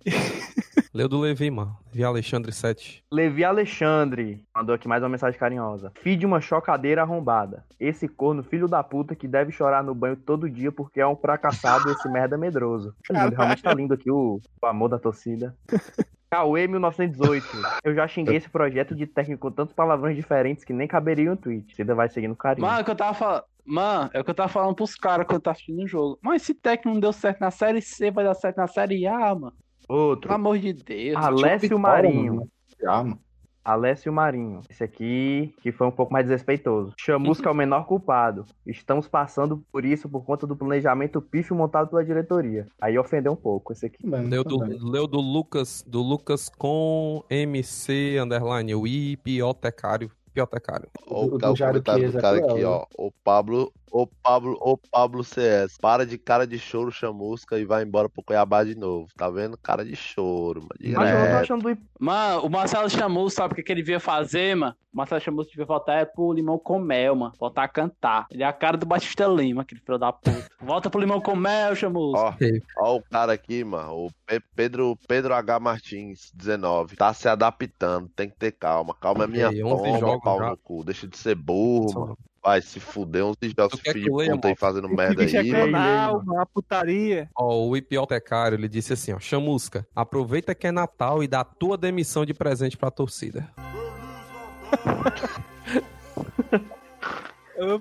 [0.97, 1.77] Leu do Levi, mano.
[1.93, 3.03] Vi Alexandre 7.
[3.13, 5.91] Levi Alexandre mandou aqui mais uma mensagem carinhosa.
[6.01, 7.63] Filho de uma chocadeira arrombada.
[7.79, 11.15] Esse corno filho da puta que deve chorar no banho todo dia porque é um
[11.15, 12.95] fracassado esse merda medroso.
[13.11, 15.55] Lindo, realmente tá lindo aqui o, o amor da torcida.
[16.31, 17.45] Cauê 1918.
[17.83, 21.37] Eu já xinguei esse projeto de técnico com tantos palavrões diferentes que nem caberiam no
[21.37, 21.75] tweet.
[21.75, 22.65] Você ainda vai seguindo carinho.
[22.65, 23.43] Mano, é o que eu tava falando.
[23.63, 26.17] Mano, é o que eu tava falando pros caras quando eu tava assistindo o jogo.
[26.23, 29.35] Mas esse técnico não deu certo na série C, vai dar certo na série A,
[29.35, 29.53] mano.
[29.87, 30.33] Pelo Outro.
[30.33, 31.15] amor de Deus.
[31.15, 32.47] Alessio Marinho.
[32.83, 33.19] mano.
[33.63, 34.61] Alessio Marinho.
[34.69, 36.93] Esse aqui que foi um pouco mais desrespeitoso.
[36.97, 38.45] Chamusca é o menor culpado.
[38.65, 42.65] Estamos passando por isso por conta do planejamento pífio montado pela diretoria.
[42.81, 43.97] Aí ofendeu um pouco esse aqui.
[44.07, 44.57] Leu do,
[44.89, 50.09] leu do Lucas, do Lucas com MC underline, o hipotecário.
[50.33, 50.87] Hipotecário.
[51.05, 52.85] Ó, Do- o, do cara- o Jairo comentário aqui, ó.
[52.97, 55.77] O Pablo, o Pablo, o Pablo CS.
[55.79, 59.07] Para de cara de choro, chamusca e vai embora pro Cuiabá de novo.
[59.15, 59.57] Tá vendo?
[59.57, 60.95] Cara de choro, mano.
[60.97, 63.99] Mas eu tô achando do Mano, o Marcelo Chamus, sabe o que, que ele devia
[63.99, 64.75] fazer, mano?
[64.93, 67.33] O Marcelo Chamus devia voltar é pro Limão com Mel, mano.
[67.39, 68.25] Voltar a cantar.
[68.31, 70.45] Ele é a cara do Batista Lima, aquele filho da puta.
[70.61, 72.13] Volta pro Limão com Mel, Chamus.
[72.15, 72.33] Ó,
[72.79, 74.05] ó o cara aqui, mano.
[74.07, 75.59] O Pe- Pedro, Pedro H.
[75.59, 76.95] Martins, 19.
[76.95, 78.09] Tá se adaptando.
[78.15, 78.95] Tem que ter calma.
[78.99, 80.49] Calma é minha Ok, 11 toma, jogos pau já.
[80.51, 80.83] no cu.
[80.83, 82.17] Deixa de ser burro, Só- mano.
[82.47, 83.25] Vai se fuder.
[83.25, 84.55] 11 jogos, Tu quer filho que de puta aí mano?
[84.57, 85.47] fazendo merda é aí.
[85.47, 87.29] Ei, canal, uma putaria.
[87.35, 91.77] Ó, o hipotecário, ele disse assim, ó, chamusca, aproveita que é Natal e dá tua
[91.77, 93.49] demissão de presente pra torcida.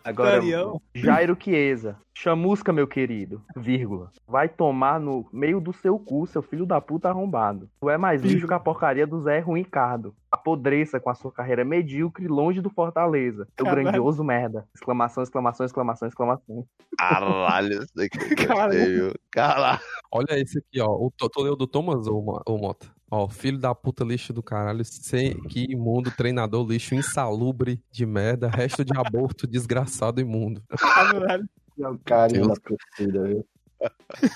[0.05, 0.81] Agora, putarião.
[0.95, 1.97] Jairo Chiesa.
[2.15, 3.43] Chamusca, meu querido.
[3.57, 4.11] Vírgula.
[4.27, 7.69] Vai tomar no meio do seu cu, seu filho da puta arrombado.
[7.81, 10.15] Tu é mais lixo que a porcaria do Zé Ricardo.
[10.31, 13.47] Apodreça com a sua carreira medíocre longe do Fortaleza.
[13.57, 13.83] Seu Caralho.
[13.85, 14.67] grandioso merda.
[14.75, 16.65] Exclamação, exclamação, exclamação, exclamação.
[16.99, 19.13] Caralho, isso aqui Caralho.
[19.31, 19.81] Caralho.
[20.11, 22.87] Olha esse aqui, ó, o to- tu leu do Thomas ou, ou Mota?
[23.11, 28.49] Ó, filho da puta lixo do caralho, sem, que imundo, treinador lixo, insalubre de merda,
[28.49, 30.63] resto de aborto, desgraçado imundo.
[30.79, 31.49] Caralho.
[31.79, 33.47] É o carinho da torcida, viu?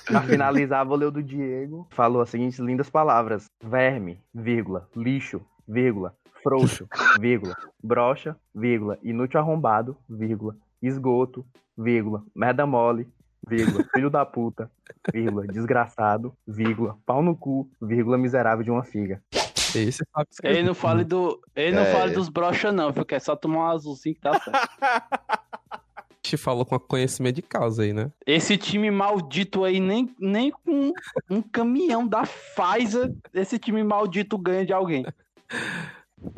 [0.05, 1.89] Pra finalizar, vou ler o do Diego.
[1.91, 6.87] Falou as seguintes lindas palavras: verme, vírgula, lixo, vírgula, frouxo,
[7.19, 11.47] vírgula, brocha, vírgula, inútil arrombado, vírgula, esgoto,
[11.77, 13.09] vírgula, merda mole,
[13.49, 14.71] vírgula, filho da puta,
[15.13, 19.23] vírgula, desgraçado, vírgula, pau no cu, vírgula, miserável de uma figa.
[19.75, 21.41] Esse sabe Ele não fale do.
[21.55, 21.93] Ele não É.
[21.93, 23.05] fale dos brocha, não, viu?
[23.05, 24.69] Que é só tomar um azulzinho que dá certo.
[26.23, 28.11] Te falou com conhecimento de causa aí, né?
[28.27, 30.93] Esse time maldito aí, nem, nem com
[31.31, 35.05] um caminhão da Pfizer, esse time maldito ganha de alguém.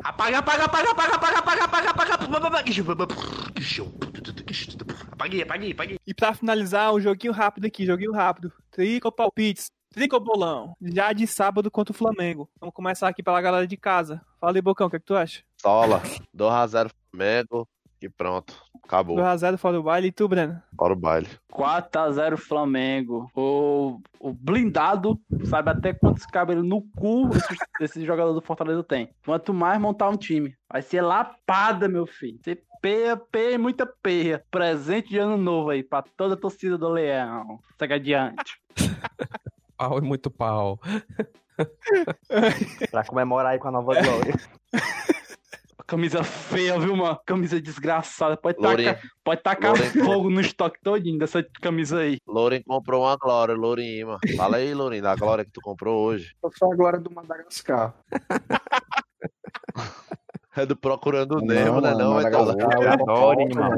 [0.03, 3.13] Apaga, apaga, apaga, apaga, apaga, apaga, apaga, apaga, apaga, apaga.
[5.13, 5.99] Apaguei, apaguei, apaguei.
[6.07, 8.51] E pra finalizar, um joguinho rápido aqui, joguinho rápido.
[8.71, 9.67] Trico palpites.
[9.91, 10.75] Trico bolão.
[10.81, 12.49] Já de sábado contra o Flamengo.
[12.59, 14.19] Vamos começar aqui pela galera de casa.
[14.41, 15.43] Fala aí, Bocão, o que, é que tu acha?
[15.61, 16.01] Sola.
[16.35, 17.67] 2x0 Flamengo.
[18.01, 18.59] E pronto.
[18.83, 19.15] Acabou.
[19.17, 20.59] 2x0 fora o baile e tu, Breno?
[20.73, 21.29] Bora o baile.
[21.53, 23.29] 4x0 Flamengo.
[23.35, 29.13] O, o blindado sabe até quantos cabelos no cu esse, esse jogador do Fortaleza tem.
[29.23, 30.55] Quanto mais montar um time.
[30.67, 32.39] Vai ser lapada, meu filho.
[32.43, 34.43] Ser peia, peia e muita peia.
[34.51, 37.59] Presente de ano novo aí pra toda a torcida do Leão.
[37.79, 38.59] Segue adiante.
[39.77, 40.79] Pau e muito pau.
[42.91, 44.35] Pra comemorar aí com a nova glória.
[45.85, 47.19] Camisa feia, viu, mano?
[47.25, 48.37] Camisa desgraçada.
[48.37, 50.05] Pode Lourinho, tacar, pode tacar Lourinho.
[50.05, 52.17] fogo no estoque todinho dessa camisa aí.
[52.25, 54.19] Lourinho comprou uma glória, Lourinho, mano.
[54.37, 56.33] Fala aí, Lourinho, da glória que tu comprou hoje.
[56.41, 57.93] Eu sou a glória do Madagascar.
[60.55, 61.93] É do Procurando Não, Nemo, né?
[61.93, 62.37] Não, é do...
[62.37, 63.55] É o Hipopótamo.
[63.55, 63.77] mano.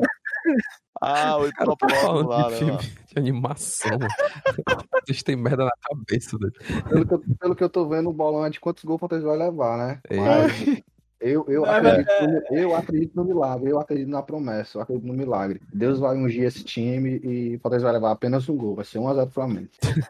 [1.02, 2.58] Ah, o Cara, tá hipopótamo falando lá, de né?
[2.58, 3.98] filme de animação.
[5.06, 6.50] Vocês têm merda na cabeça, né?
[6.90, 9.00] Pelo que, eu, pelo que eu tô vendo, o bolão é de quantos gols o
[9.00, 10.00] Fortaleza vai levar, né?
[10.10, 10.18] É.
[10.18, 10.84] Mas
[11.30, 15.08] eu, eu, É acredito no, eu acredito no milagre, eu acredito na promessa, eu acredito
[15.08, 15.62] no milagre.
[15.74, 19.00] Deus vai ungir esse time e o Fortaleza vai levar apenas um gol, vai ser
[19.00, 19.68] 1x0 pro Flamengo.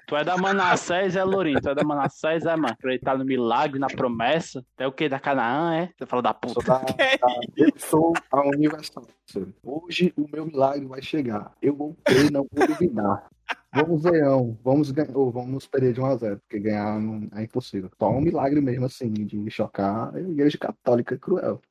[0.08, 1.62] Tu é da Manassés, é Lourinho.
[1.62, 2.74] Tu é da Manassés, é, mano.
[2.74, 4.64] Acreditar no milagre, na promessa.
[4.78, 5.08] É o que?
[5.10, 5.90] Da Canaã, é?
[5.98, 6.68] Você fala da Sou puta.
[6.72, 6.80] da,
[7.22, 9.04] da- eu sou a Universal.
[9.64, 11.52] Hoje o meu milagre vai chegar.
[11.62, 13.28] Eu vou crer, não vou duvidar.
[13.76, 17.90] Vamos, Leão, vamos ganhar, ou vamos perder de 1x0, porque ganhar não- é impossível.
[18.00, 21.62] Só um milagre mesmo, assim, de chocar a igreja católica cruel.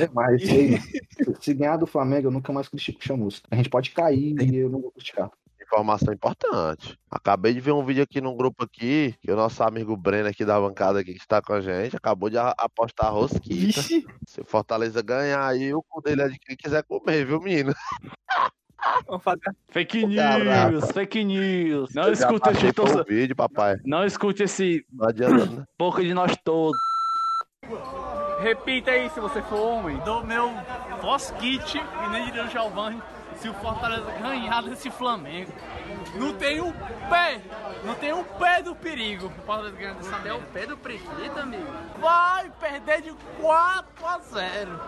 [0.00, 0.42] É, mas
[1.40, 3.46] se ganhar do Flamengo, eu nunca mais critico o Chamusca.
[3.50, 5.30] A gente pode cair e eu não vou criticar.
[5.62, 6.98] Informação importante.
[7.10, 10.44] Acabei de ver um vídeo aqui num grupo aqui, que o nosso amigo Breno aqui
[10.44, 13.80] da bancada aqui que está com a gente, acabou de a- apostar rosquita.
[13.80, 14.04] Vixe.
[14.26, 17.72] Se o Fortaleza ganhar aí, o cu dele é de quem quiser comer, viu, menino?
[19.06, 19.40] Vamos fazer.
[19.68, 20.86] Fake news, Caraca.
[20.92, 21.94] fake news.
[21.94, 23.04] Não Eu já escuta passei esse torça...
[23.04, 23.76] vídeo, papai.
[23.84, 25.64] Não escute esse Não adianta, né?
[25.78, 26.76] boca de nós todos.
[28.40, 29.98] Repita aí se você for homem.
[29.98, 30.50] Do meu
[31.00, 33.00] Fosquite e nem diria o Giovanni
[33.36, 35.52] se o Fortaleza ganhar desse Flamengo.
[36.16, 36.72] Não tem um
[37.08, 37.40] pé,
[37.84, 39.26] não tem um pé do perigo.
[39.26, 41.66] O Fortaleza ganhar dessa Até o pé do prequito, amigo.
[42.00, 44.80] Vai perder de 4 a 0.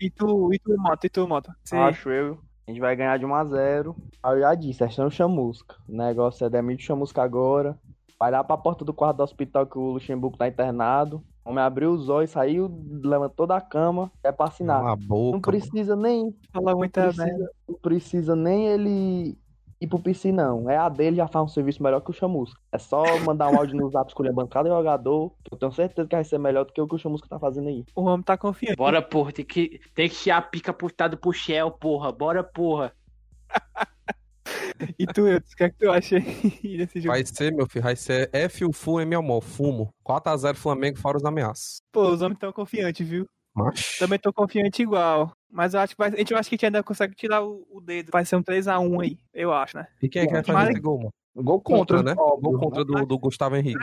[0.00, 1.54] E tu, e tu, Mota, e tu, Mota?
[1.62, 2.38] Você- Acho eu.
[2.66, 3.96] A gente vai ganhar de 1x0.
[4.22, 5.76] Aí eu já disse, é o chamusca.
[5.88, 7.78] O negócio é demitir o chamusca agora.
[8.18, 11.22] Vai lá pra porta do quarto do hospital que o Luxemburgo tá internado.
[11.44, 12.70] O homem abriu os olhos, saiu,
[13.02, 14.78] levantou da cama, é pra assinar.
[14.78, 15.32] Cala a boca.
[15.36, 16.32] Não precisa nem.
[16.52, 17.22] Fala Não muita merda.
[17.24, 19.38] precisa, não precisa nem ele
[19.80, 20.68] ir pro PC, não.
[20.68, 22.60] É a dele, já faz um serviço melhor que o Chamusca.
[22.70, 25.30] É só mandar um áudio no zap escolher bancada e jogador.
[25.42, 27.38] Que eu tenho certeza que vai ser melhor do que o que o Chamusca tá
[27.38, 27.84] fazendo aí.
[27.94, 28.76] O homem tá confiante.
[28.76, 32.12] Bora, porra, tem que, tem que chiar a pica postado pro Shell, porra.
[32.12, 32.92] Bora, porra.
[34.98, 37.14] E tu, Eudes, o que é que tu acha aí desse jogo?
[37.14, 39.92] Vai ser, meu filho, vai ser F o Fu MMO, fumo.
[40.06, 41.82] 4x0 Flamengo, fora os ameaças.
[41.92, 43.26] Pô, os homens tão confiantes, viu?
[43.54, 43.98] Mas.
[43.98, 45.32] Também tô confiante igual.
[45.50, 47.42] Mas eu acho que vai, a gente, eu acho que a gente ainda consegue tirar
[47.44, 48.10] o, o dedo.
[48.12, 49.86] Vai ser um 3x1 aí, eu acho, né?
[50.00, 51.10] E quem é que vai fazer que- esse gol, mano?
[51.36, 52.20] Gol Contra, contra, né?
[52.20, 52.50] óbvio.
[52.50, 53.78] Gol contra do, do Gustavo Henrique.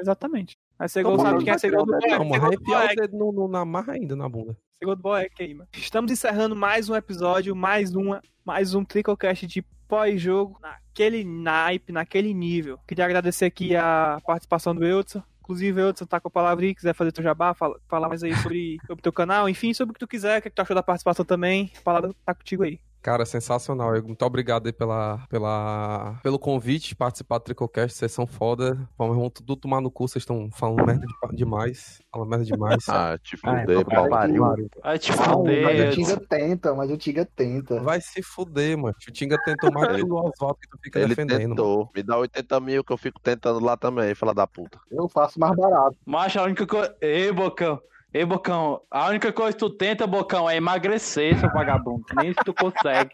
[0.00, 0.56] Exatamente.
[0.78, 2.10] Vai ser gol, sabe que quem é ser ser gol do gol, Boeck?
[2.12, 4.56] Não, Ser mas do arrepiar o dedo no, no, na marra ainda, na bunda.
[4.78, 5.68] Segundo Boeck aí, mano.
[5.72, 12.32] Estamos encerrando mais um episódio, mais uma, mais um Tricocast de pós-jogo, naquele naipe, naquele
[12.32, 12.78] nível.
[12.86, 15.22] Queria agradecer aqui a participação do Eudson.
[15.42, 18.78] Inclusive, Eudson, tá com a palavra aí, quiser fazer teu jabá, fala, mais aí sobre
[18.88, 21.24] o teu canal, enfim, sobre o que tu quiser, o que tu achou da participação
[21.24, 21.72] também.
[21.78, 22.78] A palavra tá contigo aí.
[23.02, 23.90] Cara, sensacional.
[24.02, 27.96] Muito obrigado aí pela, pela, pelo convite de participar do Tricocast.
[27.98, 28.78] Vocês são foda.
[28.96, 30.06] Vamos vamos tudo tomar no cu.
[30.06, 32.00] Vocês estão falando merda de- demais.
[32.12, 32.88] Falando merda demais.
[32.88, 34.08] Ah, te Ai, fuder, cara, pau.
[34.08, 34.44] pariu.
[34.82, 35.92] Vai te Não, mas o fuder.
[35.94, 37.80] Tinga tenta, mas o Tinga tenta.
[37.80, 38.94] Vai se fuder, mano.
[39.08, 41.40] O Tinga tentou mais que o Oswaldo que tu fica Ele defendendo.
[41.40, 41.54] mano.
[41.56, 41.90] tentou.
[41.94, 44.78] Me dá 80 mil que eu fico tentando lá também, fala da puta.
[44.90, 45.96] Eu faço mais barato.
[46.06, 46.94] Macho, a única coisa.
[47.00, 47.80] Ei, Bocão.
[48.14, 48.80] Ei, Bocão.
[48.90, 52.04] A única coisa que tu tenta, Bocão, é emagrecer, seu vagabundo.
[52.14, 53.10] Nem isso tu consegue.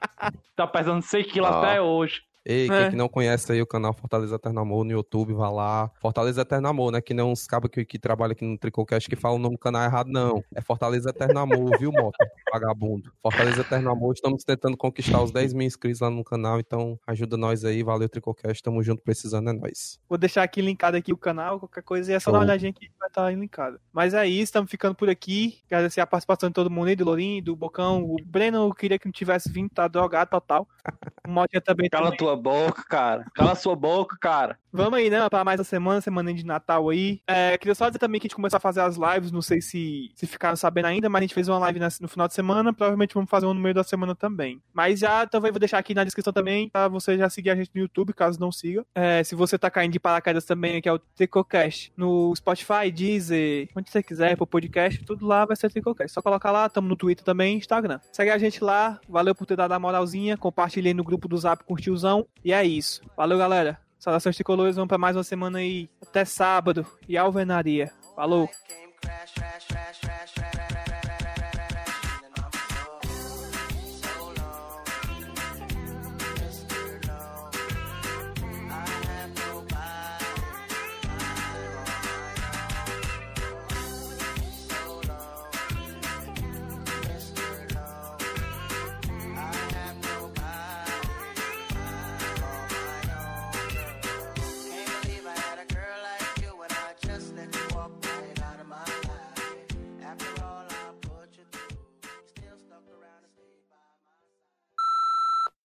[0.57, 1.59] Tá pesando 100 quilos Ah.
[1.59, 2.23] até hoje.
[2.49, 2.81] Ei, É.
[2.81, 5.91] quem que não conhece aí o canal Fortaleza Eterno Amor no YouTube, vá lá.
[6.01, 7.01] Fortaleza Eterno Amor, né?
[7.03, 9.61] Que não uns cabos que, que trabalham aqui no Tricocast que falam o nome do
[9.61, 10.43] canal errado, não.
[10.55, 12.17] É Fortaleza Eterno Amor, viu, Moto?
[12.51, 13.13] Vagabundo.
[13.23, 17.37] Fortaleza Eterno Amor, estamos tentando conquistar os 10 mil inscritos lá no canal, então ajuda
[17.37, 20.01] nós aí, valeu Tricocast, tamo junto, precisando é nós.
[20.09, 22.73] Vou deixar aqui linkado aqui o canal, qualquer coisa, e é só dar uma olhadinha
[22.73, 23.79] que vai estar linkado.
[23.93, 25.59] Mas é isso, estamos ficando por aqui.
[25.67, 28.03] Agradecer a participação de todo mundo aí, do Lourinho, do Bocão.
[28.05, 30.67] O Breno eu queria que não tivesse vindo, tá drogado total.
[31.29, 31.91] O Motinha também.
[31.91, 32.17] Cala também.
[32.19, 33.25] tua boca, cara.
[33.35, 34.59] Cala sua boca, cara.
[34.73, 35.27] Vamos aí, né?
[35.29, 37.21] Pra mais uma semana, semana de Natal aí.
[37.27, 39.61] É, queria só dizer também que a gente começou a fazer as lives, não sei
[39.61, 42.73] se, se ficaram sabendo ainda, mas a gente fez uma live no final de semana.
[42.73, 44.61] Provavelmente vamos fazer uma no meio da semana também.
[44.73, 47.71] Mas já também vou deixar aqui na descrição também, pra você já seguir a gente
[47.75, 48.85] no YouTube, caso não siga.
[48.95, 53.69] É, se você tá caindo de paraquedas também, que é o Tricocast, no Spotify, Deezer,
[53.75, 56.13] onde você quiser, pro podcast, tudo lá vai ser Tricocast.
[56.13, 58.01] Só colocar lá, tamo no Twitter também Instagram.
[58.13, 61.65] Segue a gente lá, valeu por ter dado a moralzinha, compartilhei no grupo do Zap
[61.65, 62.27] com o tiozão.
[62.45, 63.03] E é isso.
[63.17, 63.79] Valeu, galera.
[63.99, 65.89] Saudações tricolores, vamos pra mais uma semana aí.
[66.01, 66.87] Até sábado.
[67.09, 67.93] E alvenaria.
[68.15, 68.49] Falou.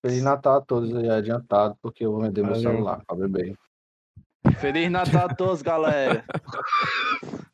[0.05, 2.71] Feliz Natal a todos aí adiantado, porque eu vou vender meu Valeu.
[2.71, 3.57] celular pra beber.
[4.59, 6.25] Feliz Natal a todos, galera.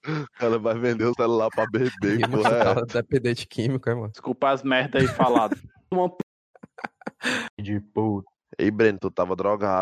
[0.08, 2.50] O cara vai vender o celular pra beber, porra.
[2.50, 2.64] é.
[2.64, 4.10] cara, dependente químico, é, mano.
[4.10, 5.62] Desculpa as merdas aí faladas.
[7.60, 8.28] De puta.
[8.58, 9.78] Ei, Breno, tu tava drogado.